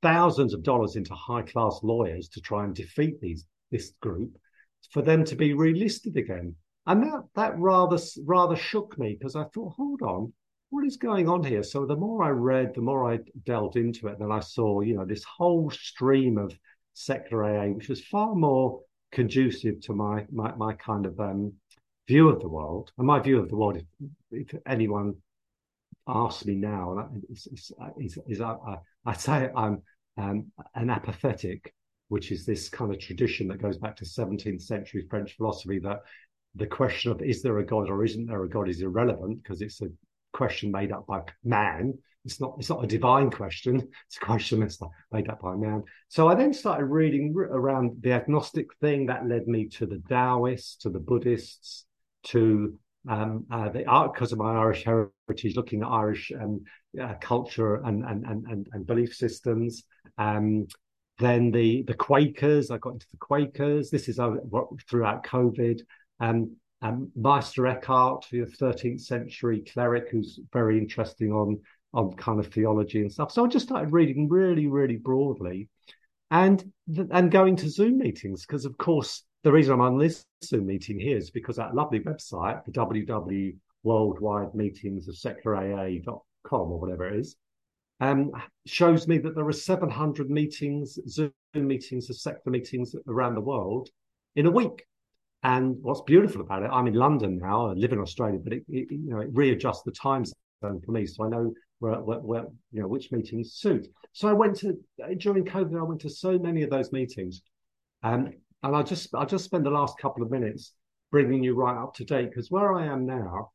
thousands 0.02 0.54
of 0.54 0.64
dollars 0.64 0.96
into 0.96 1.14
high 1.14 1.44
class 1.44 1.80
lawyers 1.84 2.28
to 2.30 2.42
try 2.42 2.64
and 2.64 2.76
defeat 2.76 3.20
these 3.22 3.46
this 3.72 3.94
group 4.02 4.32
for 4.92 5.02
them 5.02 5.24
to 5.26 5.36
be 5.36 5.54
relisted 5.54 6.16
again. 6.16 6.56
And 6.88 7.04
that 7.04 7.24
that 7.36 7.58
rather 7.58 7.98
rather 8.26 8.56
shook 8.56 8.98
me 8.98 9.16
because 9.18 9.36
I 9.36 9.46
thought, 9.46 9.74
hold 9.76 10.02
on, 10.02 10.34
what 10.72 10.86
is 10.86 10.98
going 10.98 11.30
on 11.30 11.44
here? 11.44 11.64
So 11.64 11.86
the 11.86 11.96
more 11.96 12.24
I 12.24 12.30
read, 12.30 12.74
the 12.74 12.82
more 12.82 13.12
I 13.12 13.20
delved 13.46 13.76
into 13.76 14.08
it, 14.08 14.18
then 14.20 14.32
I 14.32 14.40
saw, 14.40 14.82
you 14.82 14.96
know, 14.96 15.06
this 15.06 15.24
whole 15.24 15.70
stream 15.70 16.38
of 16.38 16.58
secular 16.94 17.44
AA, 17.44 17.68
which 17.68 17.90
was 17.90 18.04
far 18.04 18.36
more 18.36 18.82
conducive 19.12 19.82
to 19.82 19.94
my 19.94 20.26
my, 20.32 20.54
my 20.56 20.74
kind 20.74 21.06
of 21.06 21.20
um, 21.20 21.54
view 22.08 22.30
of 22.30 22.40
the 22.40 22.50
world. 22.50 22.92
And 22.98 23.08
my 23.08 23.20
view 23.20 23.40
of 23.40 23.50
the 23.50 23.56
world, 23.56 23.78
if, 23.78 23.86
if 24.32 24.62
anyone 24.68 25.16
asks 26.08 26.46
me 26.46 26.56
now, 26.56 27.10
is, 27.30 27.48
is, 27.48 27.72
is, 27.98 28.18
is 28.28 28.42
I, 28.42 28.56
I, 29.06 29.14
say 29.14 29.50
I'm 29.56 29.82
um, 30.18 30.52
an 30.76 30.90
apathetic, 30.90 31.74
which 32.10 32.32
is 32.32 32.46
this 32.46 32.70
kind 32.70 32.94
of 32.94 33.00
tradition 33.00 33.48
that 33.48 33.62
goes 33.62 33.78
back 33.78 33.96
to 33.98 34.06
17th 34.06 34.62
century 34.62 35.06
French 35.10 35.36
philosophy 35.38 35.80
that 35.80 36.00
the 36.56 36.68
question 36.68 37.12
of 37.12 37.22
is 37.22 37.42
there 37.42 37.60
a 37.60 37.66
God 37.66 37.90
or 37.90 38.04
isn't 38.04 38.26
there 38.26 38.44
a 38.44 38.50
God 38.50 38.68
is 38.68 38.82
irrelevant 38.82 39.42
because 39.42 39.62
it's 39.62 39.82
a 39.82 39.88
question 40.34 40.72
made 40.72 40.92
up 40.92 41.08
by 41.08 41.22
man. 41.44 41.98
It's 42.24 42.40
not 42.40 42.56
it's 42.60 42.70
not 42.70 42.84
a 42.84 42.88
divine 42.88 43.32
question. 43.32 43.88
It's 44.08 44.18
a 44.18 44.26
question 44.26 44.60
that's 44.60 44.80
made 45.12 45.30
up 45.30 45.42
by 45.42 45.56
man. 45.56 45.84
So 46.10 46.28
I 46.28 46.36
then 46.36 46.54
started 46.54 46.86
reading 46.86 47.34
around 47.36 47.98
the 48.02 48.12
agnostic 48.12 48.68
thing 48.80 49.08
that 49.08 49.28
led 49.28 49.48
me 49.48 49.68
to 49.70 49.86
the 49.86 50.02
Taoists, 50.08 50.76
to 50.78 50.90
the 50.90 51.00
Buddhists, 51.00 51.86
to 52.26 52.78
um, 53.10 53.46
uh, 53.52 53.70
the 53.70 53.86
art 53.86 54.14
because 54.14 54.32
of 54.32 54.38
my 54.38 54.54
Irish 54.54 54.84
heritage, 54.84 55.56
looking 55.56 55.82
at 55.82 55.88
Irish 55.88 56.32
um, 56.40 56.64
uh, 57.02 57.16
culture 57.20 57.76
and, 57.84 58.06
and 58.06 58.26
and 58.26 58.68
and 58.72 58.86
belief 58.86 59.16
systems. 59.16 59.84
Um, 60.18 60.68
then 61.18 61.52
the 61.52 61.84
the 61.84 61.96
Quakers, 61.96 62.70
I 62.70 62.78
got 62.78 62.94
into 62.94 63.08
the 63.12 63.18
Quakers. 63.18 63.90
This 63.90 64.08
is 64.08 64.20
uh, 64.20 64.36
throughout 64.88 65.26
COVID. 65.26 65.82
Um, 66.20 66.56
um, 66.84 67.12
Meister 67.16 67.68
Eckhart, 67.68 68.26
the 68.32 68.40
13th 68.40 69.02
century 69.02 69.64
cleric, 69.72 70.10
who's 70.10 70.40
very 70.52 70.80
interesting 70.80 71.32
on 71.32 71.60
on 71.94 72.14
kind 72.14 72.40
of 72.40 72.48
theology 72.48 73.02
and 73.02 73.12
stuff. 73.12 73.32
So 73.32 73.46
I 73.46 73.48
just 73.48 73.66
started 73.66 73.92
reading 73.92 74.30
really, 74.30 74.68
really 74.68 74.98
broadly, 74.98 75.70
and 76.30 76.64
and 77.12 77.32
going 77.32 77.56
to 77.58 77.70
Zoom 77.70 77.98
meetings 77.98 78.46
because, 78.46 78.66
of 78.66 78.78
course, 78.78 79.24
the 79.44 79.52
reason 79.52 79.74
I'm 79.74 79.82
on 79.82 79.98
this 79.98 80.26
Zoom 80.44 80.68
meeting 80.68 81.00
here 81.00 81.18
is 81.18 81.32
because 81.32 81.58
that 81.58 81.76
lovely 81.76 82.00
website, 82.00 82.64
the 82.66 82.72
www 82.72 83.54
worldwide 83.84 84.54
meetings 84.54 85.08
of 85.08 85.18
secular 85.18 85.58
AA.com 85.58 86.72
or 86.72 86.80
whatever 86.80 87.08
it 87.08 87.20
is, 87.20 87.36
um, 88.00 88.32
shows 88.66 89.08
me 89.08 89.18
that 89.20 89.36
there 89.36 89.48
are 89.48 89.54
700 89.54 90.30
meetings, 90.30 90.98
Zoom 91.08 91.32
meetings, 91.56 92.10
of 92.10 92.18
secular 92.18 92.52
meetings 92.52 92.96
around 93.08 93.36
the 93.36 93.42
world 93.42 93.90
in 94.36 94.46
a 94.46 94.52
week. 94.52 94.86
And 95.44 95.78
what's 95.82 96.02
beautiful 96.02 96.42
about 96.42 96.64
it, 96.64 96.70
I'm 96.72 96.88
in 96.88 96.94
London 96.94 97.40
now, 97.40 97.68
I 97.68 97.74
live 97.74 97.94
in 97.94 98.00
Australia, 98.00 98.40
but 98.44 98.54
it, 98.54 98.64
it 98.70 98.92
you 98.92 99.10
know 99.10 99.20
it 99.20 99.30
readjusts 99.34 99.84
the 99.84 99.92
time 99.92 100.24
zone 100.26 100.82
for 100.86 100.92
me, 100.92 101.08
so 101.08 101.26
I 101.26 101.30
know 101.30 101.54
where, 101.82 102.00
where, 102.00 102.20
where, 102.20 102.46
you 102.72 102.82
know 102.82 102.88
which 102.88 103.12
meetings 103.12 103.54
suit. 103.54 103.88
So 104.14 104.28
I 104.28 104.34
went 104.34 104.56
to 104.58 104.78
during 105.18 105.46
COVID, 105.46 105.80
I 105.80 105.84
went 105.84 106.02
to 106.02 106.10
so 106.10 106.38
many 106.38 106.62
of 106.62 106.70
those 106.70 106.92
meetings, 106.92 107.42
um, 108.04 108.34
and 108.64 108.76
I 108.76 108.84
just 108.84 109.14
I 109.16 109.26
just 109.26 109.46
spend 109.46 109.66
the 109.66 109.72
last 109.72 109.98
couple 109.98 110.24
of 110.24 110.32
minutes 110.32 110.74
bringing 111.10 111.44
you 111.44 111.56
right 111.56 111.82
up 111.82 111.96
to 111.96 112.06
date 112.06 112.30
because 112.30 112.52
where 112.52 112.74
I 112.74 112.86
am 112.86 113.06
now 113.06 113.52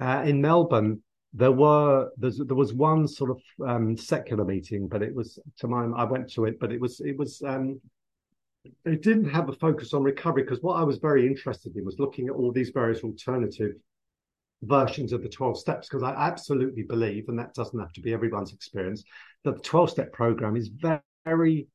uh, 0.00 0.22
in 0.26 0.40
Melbourne, 0.40 1.02
there 1.34 1.52
were 1.52 2.10
there 2.16 2.56
was 2.56 2.72
one 2.72 3.06
sort 3.06 3.30
of 3.30 3.40
um, 3.68 3.96
secular 3.96 4.44
meeting, 4.44 4.88
but 4.88 5.02
it 5.02 5.14
was 5.14 5.38
to 5.58 5.68
my 5.68 5.84
I 5.84 6.04
went 6.04 6.32
to 6.32 6.46
it, 6.46 6.58
but 6.58 6.72
it 6.72 6.80
was 6.80 7.00
it 7.00 7.16
was 7.18 7.42
um, 7.42 7.78
it 8.86 9.02
didn't 9.02 9.28
have 9.28 9.50
a 9.50 9.52
focus 9.52 9.92
on 9.92 10.02
recovery 10.02 10.44
because 10.44 10.62
what 10.62 10.80
I 10.80 10.82
was 10.82 10.96
very 10.96 11.26
interested 11.26 11.76
in 11.76 11.84
was 11.84 11.98
looking 11.98 12.28
at 12.28 12.34
all 12.34 12.52
these 12.52 12.70
various 12.70 13.02
alternative 13.04 13.72
versions 14.62 15.12
of 15.12 15.22
the 15.22 15.28
12 15.28 15.58
steps 15.58 15.88
because 15.88 16.02
I 16.02 16.12
absolutely 16.12 16.82
believe, 16.82 17.28
and 17.28 17.38
that 17.38 17.54
doesn't 17.54 17.78
have 17.78 17.92
to 17.92 18.00
be 18.00 18.12
everyone's 18.12 18.52
experience, 18.52 19.04
that 19.44 19.56
the 19.56 19.62
12 19.62 19.90
step 19.90 20.12
program 20.12 20.56
is 20.56 20.70
very, 21.24 21.68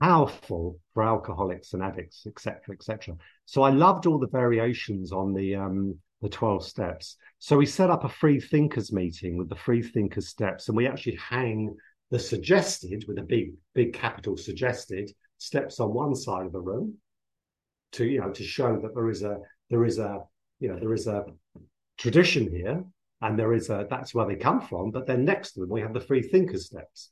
powerful 0.00 0.78
for 0.94 1.02
alcoholics 1.02 1.72
and 1.72 1.82
addicts, 1.82 2.24
etc., 2.26 2.72
etc. 2.72 3.16
So 3.46 3.62
I 3.62 3.70
loved 3.70 4.06
all 4.06 4.18
the 4.18 4.28
variations 4.28 5.12
on 5.12 5.34
the 5.34 5.56
um, 5.56 5.98
the 6.22 6.28
12 6.28 6.64
steps. 6.64 7.16
So 7.38 7.56
we 7.56 7.66
set 7.66 7.90
up 7.90 8.04
a 8.04 8.08
free 8.08 8.40
thinkers 8.40 8.92
meeting 8.92 9.36
with 9.36 9.48
the 9.48 9.56
free 9.56 9.82
thinkers 9.82 10.28
steps, 10.28 10.68
and 10.68 10.76
we 10.76 10.86
actually 10.86 11.16
hang 11.16 11.76
the 12.10 12.18
suggested 12.18 13.04
with 13.06 13.18
a 13.18 13.22
big, 13.22 13.52
big 13.74 13.92
capital 13.92 14.36
suggested 14.36 15.10
steps 15.36 15.78
on 15.78 15.92
one 15.92 16.14
side 16.14 16.46
of 16.46 16.52
the 16.52 16.60
room 16.60 16.94
to 17.92 18.04
you 18.04 18.20
know 18.20 18.30
to 18.30 18.42
show 18.42 18.78
that 18.80 18.94
there 18.94 19.08
is 19.08 19.22
a 19.22 19.38
there 19.70 19.84
is 19.84 19.98
a 19.98 20.18
you 20.60 20.68
know 20.68 20.78
there 20.78 20.92
is 20.92 21.06
a 21.06 21.24
tradition 21.98 22.50
here 22.50 22.84
and 23.20 23.38
there 23.38 23.52
is 23.52 23.70
a 23.70 23.86
that's 23.90 24.14
where 24.14 24.26
they 24.26 24.36
come 24.36 24.60
from 24.60 24.90
but 24.90 25.06
then 25.06 25.24
next 25.24 25.52
to 25.52 25.60
them 25.60 25.68
we 25.68 25.80
have 25.80 25.92
the 25.92 26.00
free 26.00 26.22
thinker 26.22 26.58
steps. 26.58 27.10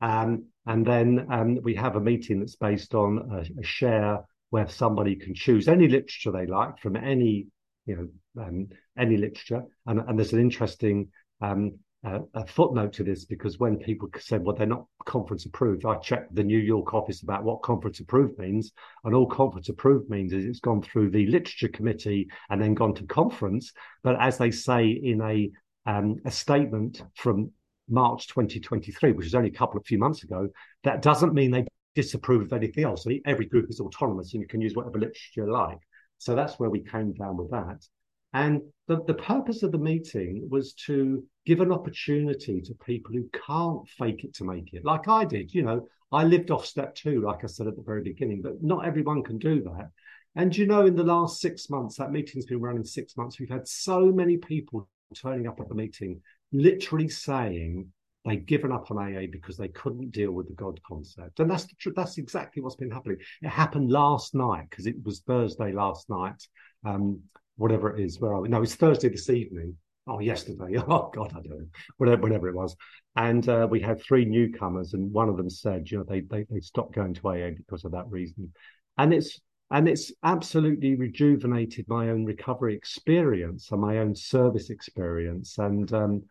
Um, 0.00 0.44
and 0.64 0.86
then 0.86 1.26
um, 1.30 1.58
we 1.62 1.74
have 1.74 1.96
a 1.96 2.00
meeting 2.00 2.38
that's 2.38 2.54
based 2.54 2.94
on 2.94 3.18
a, 3.32 3.60
a, 3.60 3.64
share 3.64 4.20
where 4.50 4.68
somebody 4.68 5.16
can 5.16 5.34
choose 5.34 5.66
any 5.66 5.88
literature 5.88 6.30
they 6.30 6.46
like 6.46 6.78
from 6.78 6.94
any 6.94 7.48
you 7.84 7.96
know 8.36 8.44
um, 8.44 8.68
any 8.96 9.16
literature. 9.16 9.64
And, 9.86 10.00
and 10.00 10.16
there's 10.16 10.32
an 10.32 10.40
interesting 10.40 11.08
um, 11.40 11.78
uh, 12.04 12.20
a 12.34 12.46
footnote 12.46 12.92
to 12.92 13.02
this 13.02 13.24
because 13.24 13.58
when 13.58 13.76
people 13.76 14.08
said, 14.18 14.44
well, 14.44 14.54
they're 14.54 14.66
not 14.66 14.86
conference 15.04 15.46
approved, 15.46 15.84
I 15.84 15.96
checked 15.96 16.34
the 16.34 16.44
New 16.44 16.58
York 16.58 16.94
office 16.94 17.22
about 17.22 17.42
what 17.42 17.62
conference 17.62 18.00
approved 18.00 18.38
means. 18.38 18.72
And 19.04 19.14
all 19.14 19.26
conference 19.26 19.68
approved 19.68 20.08
means 20.08 20.32
is 20.32 20.44
it's 20.44 20.60
gone 20.60 20.82
through 20.82 21.10
the 21.10 21.26
literature 21.26 21.68
committee 21.68 22.28
and 22.50 22.62
then 22.62 22.74
gone 22.74 22.94
to 22.94 23.04
conference. 23.04 23.72
But 24.02 24.20
as 24.20 24.38
they 24.38 24.50
say 24.50 24.88
in 24.88 25.20
a, 25.22 25.50
um, 25.90 26.16
a 26.24 26.30
statement 26.30 27.02
from 27.16 27.50
March 27.88 28.28
2023, 28.28 29.12
which 29.12 29.26
is 29.26 29.34
only 29.34 29.48
a 29.48 29.52
couple 29.52 29.78
of 29.78 29.86
few 29.86 29.98
months 29.98 30.22
ago, 30.22 30.48
that 30.84 31.02
doesn't 31.02 31.34
mean 31.34 31.50
they 31.50 31.66
disapprove 31.96 32.42
of 32.42 32.52
anything 32.52 32.84
else. 32.84 33.06
Every 33.26 33.46
group 33.46 33.68
is 33.70 33.80
autonomous 33.80 34.34
and 34.34 34.42
you 34.42 34.48
can 34.48 34.60
use 34.60 34.76
whatever 34.76 34.98
literature 34.98 35.18
you 35.36 35.52
like. 35.52 35.78
So 36.18 36.36
that's 36.36 36.60
where 36.60 36.70
we 36.70 36.80
came 36.80 37.12
down 37.14 37.36
with 37.36 37.50
that. 37.50 37.84
And 38.32 38.60
the, 38.88 39.02
the 39.04 39.14
purpose 39.14 39.62
of 39.62 39.72
the 39.72 39.78
meeting 39.78 40.46
was 40.50 40.74
to 40.86 41.24
give 41.46 41.60
an 41.60 41.72
opportunity 41.72 42.60
to 42.60 42.74
people 42.74 43.12
who 43.12 43.28
can't 43.46 43.88
fake 43.88 44.24
it 44.24 44.34
to 44.34 44.44
make 44.44 44.74
it, 44.74 44.84
like 44.84 45.08
I 45.08 45.24
did. 45.24 45.54
You 45.54 45.62
know, 45.62 45.88
I 46.12 46.24
lived 46.24 46.50
off 46.50 46.66
step 46.66 46.94
two, 46.94 47.22
like 47.22 47.44
I 47.44 47.46
said 47.46 47.66
at 47.66 47.76
the 47.76 47.82
very 47.82 48.02
beginning, 48.02 48.42
but 48.42 48.62
not 48.62 48.86
everyone 48.86 49.22
can 49.22 49.38
do 49.38 49.62
that. 49.62 49.90
And 50.36 50.56
you 50.56 50.66
know, 50.66 50.86
in 50.86 50.94
the 50.94 51.02
last 51.02 51.40
six 51.40 51.70
months, 51.70 51.96
that 51.96 52.12
meeting's 52.12 52.46
been 52.46 52.60
running 52.60 52.84
six 52.84 53.16
months, 53.16 53.40
we've 53.40 53.48
had 53.48 53.66
so 53.66 54.06
many 54.06 54.36
people 54.36 54.88
turning 55.14 55.46
up 55.46 55.60
at 55.60 55.68
the 55.68 55.74
meeting, 55.74 56.20
literally 56.52 57.08
saying 57.08 57.90
they'd 58.24 58.46
given 58.46 58.72
up 58.72 58.90
on 58.90 58.98
AA 58.98 59.26
because 59.30 59.56
they 59.56 59.68
couldn't 59.68 60.12
deal 60.12 60.32
with 60.32 60.48
the 60.48 60.54
God 60.54 60.80
concept. 60.86 61.40
And 61.40 61.50
that's 61.50 61.64
the 61.64 61.74
tr- 61.78 61.90
that's 61.96 62.18
exactly 62.18 62.62
what's 62.62 62.76
been 62.76 62.90
happening. 62.90 63.18
It 63.42 63.48
happened 63.48 63.90
last 63.90 64.34
night 64.34 64.66
because 64.68 64.86
it 64.86 64.96
was 65.02 65.20
Thursday 65.20 65.72
last 65.72 66.10
night. 66.10 66.46
Um, 66.84 67.22
whatever 67.58 67.94
it 67.94 68.02
is. 68.02 68.18
Where 68.18 68.32
are 68.32 68.40
we? 68.40 68.48
No, 68.48 68.62
it's 68.62 68.74
Thursday 68.74 69.08
this 69.08 69.28
evening. 69.28 69.76
Oh, 70.06 70.20
yesterday. 70.20 70.78
Oh 70.88 71.10
God, 71.14 71.32
I 71.32 71.40
don't 71.42 71.50
know. 71.50 71.66
Whatever, 71.98 72.22
whatever 72.22 72.48
it 72.48 72.54
was. 72.54 72.74
And 73.16 73.46
uh, 73.48 73.68
we 73.70 73.80
had 73.80 74.02
three 74.02 74.24
newcomers, 74.24 74.94
and 74.94 75.12
one 75.12 75.28
of 75.28 75.36
them 75.36 75.50
said, 75.50 75.90
you 75.90 75.98
know, 75.98 76.04
they 76.08 76.20
they 76.20 76.46
they 76.50 76.60
stopped 76.60 76.94
going 76.94 77.14
to 77.14 77.28
AA 77.28 77.50
because 77.56 77.84
of 77.84 77.92
that 77.92 78.08
reason. 78.08 78.52
And 78.96 79.12
it's 79.12 79.38
and 79.70 79.88
it's 79.88 80.10
absolutely 80.22 80.94
rejuvenated 80.94 81.86
my 81.88 82.08
own 82.08 82.24
recovery 82.24 82.74
experience 82.74 83.70
and 83.70 83.80
my 83.80 83.98
own 83.98 84.14
service 84.14 84.70
experience. 84.70 85.58
And 85.58 85.92
um, 85.92 86.22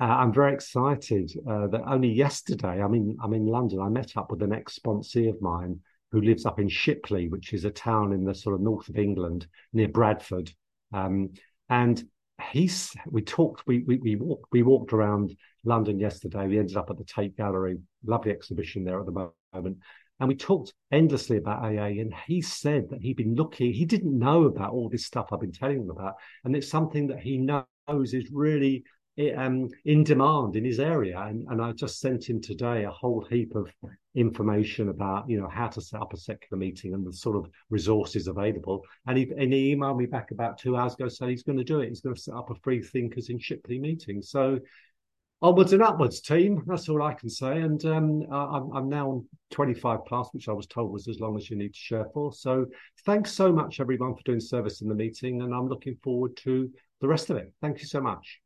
uh, 0.00 0.04
I'm 0.04 0.32
very 0.32 0.54
excited 0.54 1.30
uh, 1.46 1.66
that 1.66 1.82
only 1.86 2.08
yesterday, 2.08 2.82
I'm 2.82 2.94
in 2.94 3.16
I'm 3.22 3.34
in 3.34 3.46
London. 3.46 3.80
I 3.80 3.88
met 3.88 4.16
up 4.16 4.30
with 4.30 4.42
an 4.42 4.52
ex 4.52 4.78
sponsee 4.78 5.28
of 5.28 5.42
mine 5.42 5.80
who 6.12 6.20
lives 6.22 6.46
up 6.46 6.58
in 6.58 6.68
Shipley, 6.68 7.28
which 7.28 7.52
is 7.52 7.64
a 7.64 7.70
town 7.70 8.12
in 8.12 8.24
the 8.24 8.34
sort 8.34 8.54
of 8.54 8.62
north 8.62 8.88
of 8.88 8.96
England 8.96 9.46
near 9.72 9.88
Bradford. 9.88 10.50
Um, 10.92 11.30
and 11.68 12.02
he's 12.50 12.92
we 13.06 13.22
talked 13.22 13.64
we, 13.66 13.82
we 13.86 13.96
we 13.98 14.16
walked 14.16 14.46
we 14.52 14.62
walked 14.62 14.92
around 14.92 15.36
London 15.64 15.98
yesterday. 15.98 16.46
We 16.46 16.58
ended 16.58 16.76
up 16.76 16.90
at 16.90 16.98
the 16.98 17.04
Tate 17.04 17.36
Gallery, 17.36 17.78
lovely 18.04 18.32
exhibition 18.32 18.84
there 18.84 19.00
at 19.00 19.06
the 19.06 19.30
moment. 19.52 19.78
And 20.20 20.28
we 20.28 20.34
talked 20.34 20.74
endlessly 20.90 21.36
about 21.36 21.62
AA, 21.62 22.00
and 22.00 22.12
he 22.26 22.42
said 22.42 22.90
that 22.90 23.00
he'd 23.00 23.16
been 23.16 23.36
looking, 23.36 23.72
he 23.72 23.84
didn't 23.84 24.18
know 24.18 24.44
about 24.44 24.72
all 24.72 24.88
this 24.88 25.06
stuff 25.06 25.28
I've 25.32 25.40
been 25.40 25.52
telling 25.52 25.82
him 25.82 25.90
about. 25.90 26.14
And 26.44 26.56
it's 26.56 26.68
something 26.68 27.06
that 27.08 27.20
he 27.20 27.38
knows 27.38 28.14
is 28.14 28.28
really 28.32 28.82
um, 29.36 29.68
in 29.84 30.04
demand 30.04 30.56
in 30.56 30.64
his 30.64 30.80
area. 30.80 31.18
And, 31.20 31.46
and 31.48 31.60
I 31.60 31.72
just 31.72 32.00
sent 32.00 32.28
him 32.28 32.40
today 32.40 32.84
a 32.84 32.90
whole 32.90 33.26
heap 33.28 33.54
of 33.54 33.70
information 34.14 34.88
about, 34.88 35.28
you 35.28 35.40
know, 35.40 35.48
how 35.48 35.68
to 35.68 35.80
set 35.80 36.00
up 36.00 36.12
a 36.12 36.16
secular 36.16 36.58
meeting 36.58 36.94
and 36.94 37.06
the 37.06 37.12
sort 37.12 37.36
of 37.36 37.50
resources 37.70 38.28
available. 38.28 38.82
And 39.06 39.18
he, 39.18 39.30
and 39.36 39.52
he 39.52 39.74
emailed 39.74 39.98
me 39.98 40.06
back 40.06 40.30
about 40.30 40.58
two 40.58 40.76
hours 40.76 40.94
ago 40.94 41.08
saying 41.08 41.30
he's 41.30 41.42
going 41.42 41.58
to 41.58 41.64
do 41.64 41.80
it. 41.80 41.88
He's 41.88 42.00
going 42.00 42.14
to 42.14 42.20
set 42.20 42.34
up 42.34 42.50
a 42.50 42.54
free 42.56 42.82
thinkers 42.82 43.28
in 43.28 43.38
Shipley 43.38 43.78
meeting. 43.78 44.22
So 44.22 44.60
onwards 45.42 45.72
and 45.72 45.82
upwards, 45.82 46.20
team. 46.20 46.62
That's 46.66 46.88
all 46.88 47.02
I 47.02 47.14
can 47.14 47.28
say. 47.28 47.60
And 47.60 47.84
um, 47.84 48.22
I'm, 48.30 48.72
I'm, 48.72 48.88
now 48.88 49.10
on 49.10 49.26
25 49.50 50.04
plus, 50.06 50.28
which 50.32 50.48
I 50.48 50.52
was 50.52 50.66
told 50.66 50.92
was 50.92 51.08
as 51.08 51.20
long 51.20 51.36
as 51.36 51.48
you 51.50 51.56
need 51.56 51.74
to 51.74 51.78
share 51.78 52.06
for. 52.12 52.32
So 52.32 52.66
thanks 53.04 53.32
so 53.32 53.52
much, 53.52 53.80
everyone, 53.80 54.14
for 54.14 54.22
doing 54.24 54.40
service 54.40 54.80
in 54.80 54.88
the 54.88 54.94
meeting. 54.94 55.42
And 55.42 55.54
I'm 55.54 55.68
looking 55.68 55.96
forward 56.02 56.36
to 56.38 56.70
the 57.00 57.08
rest 57.08 57.30
of 57.30 57.36
it. 57.36 57.52
Thank 57.60 57.80
you 57.80 57.86
so 57.86 58.00
much. 58.00 58.40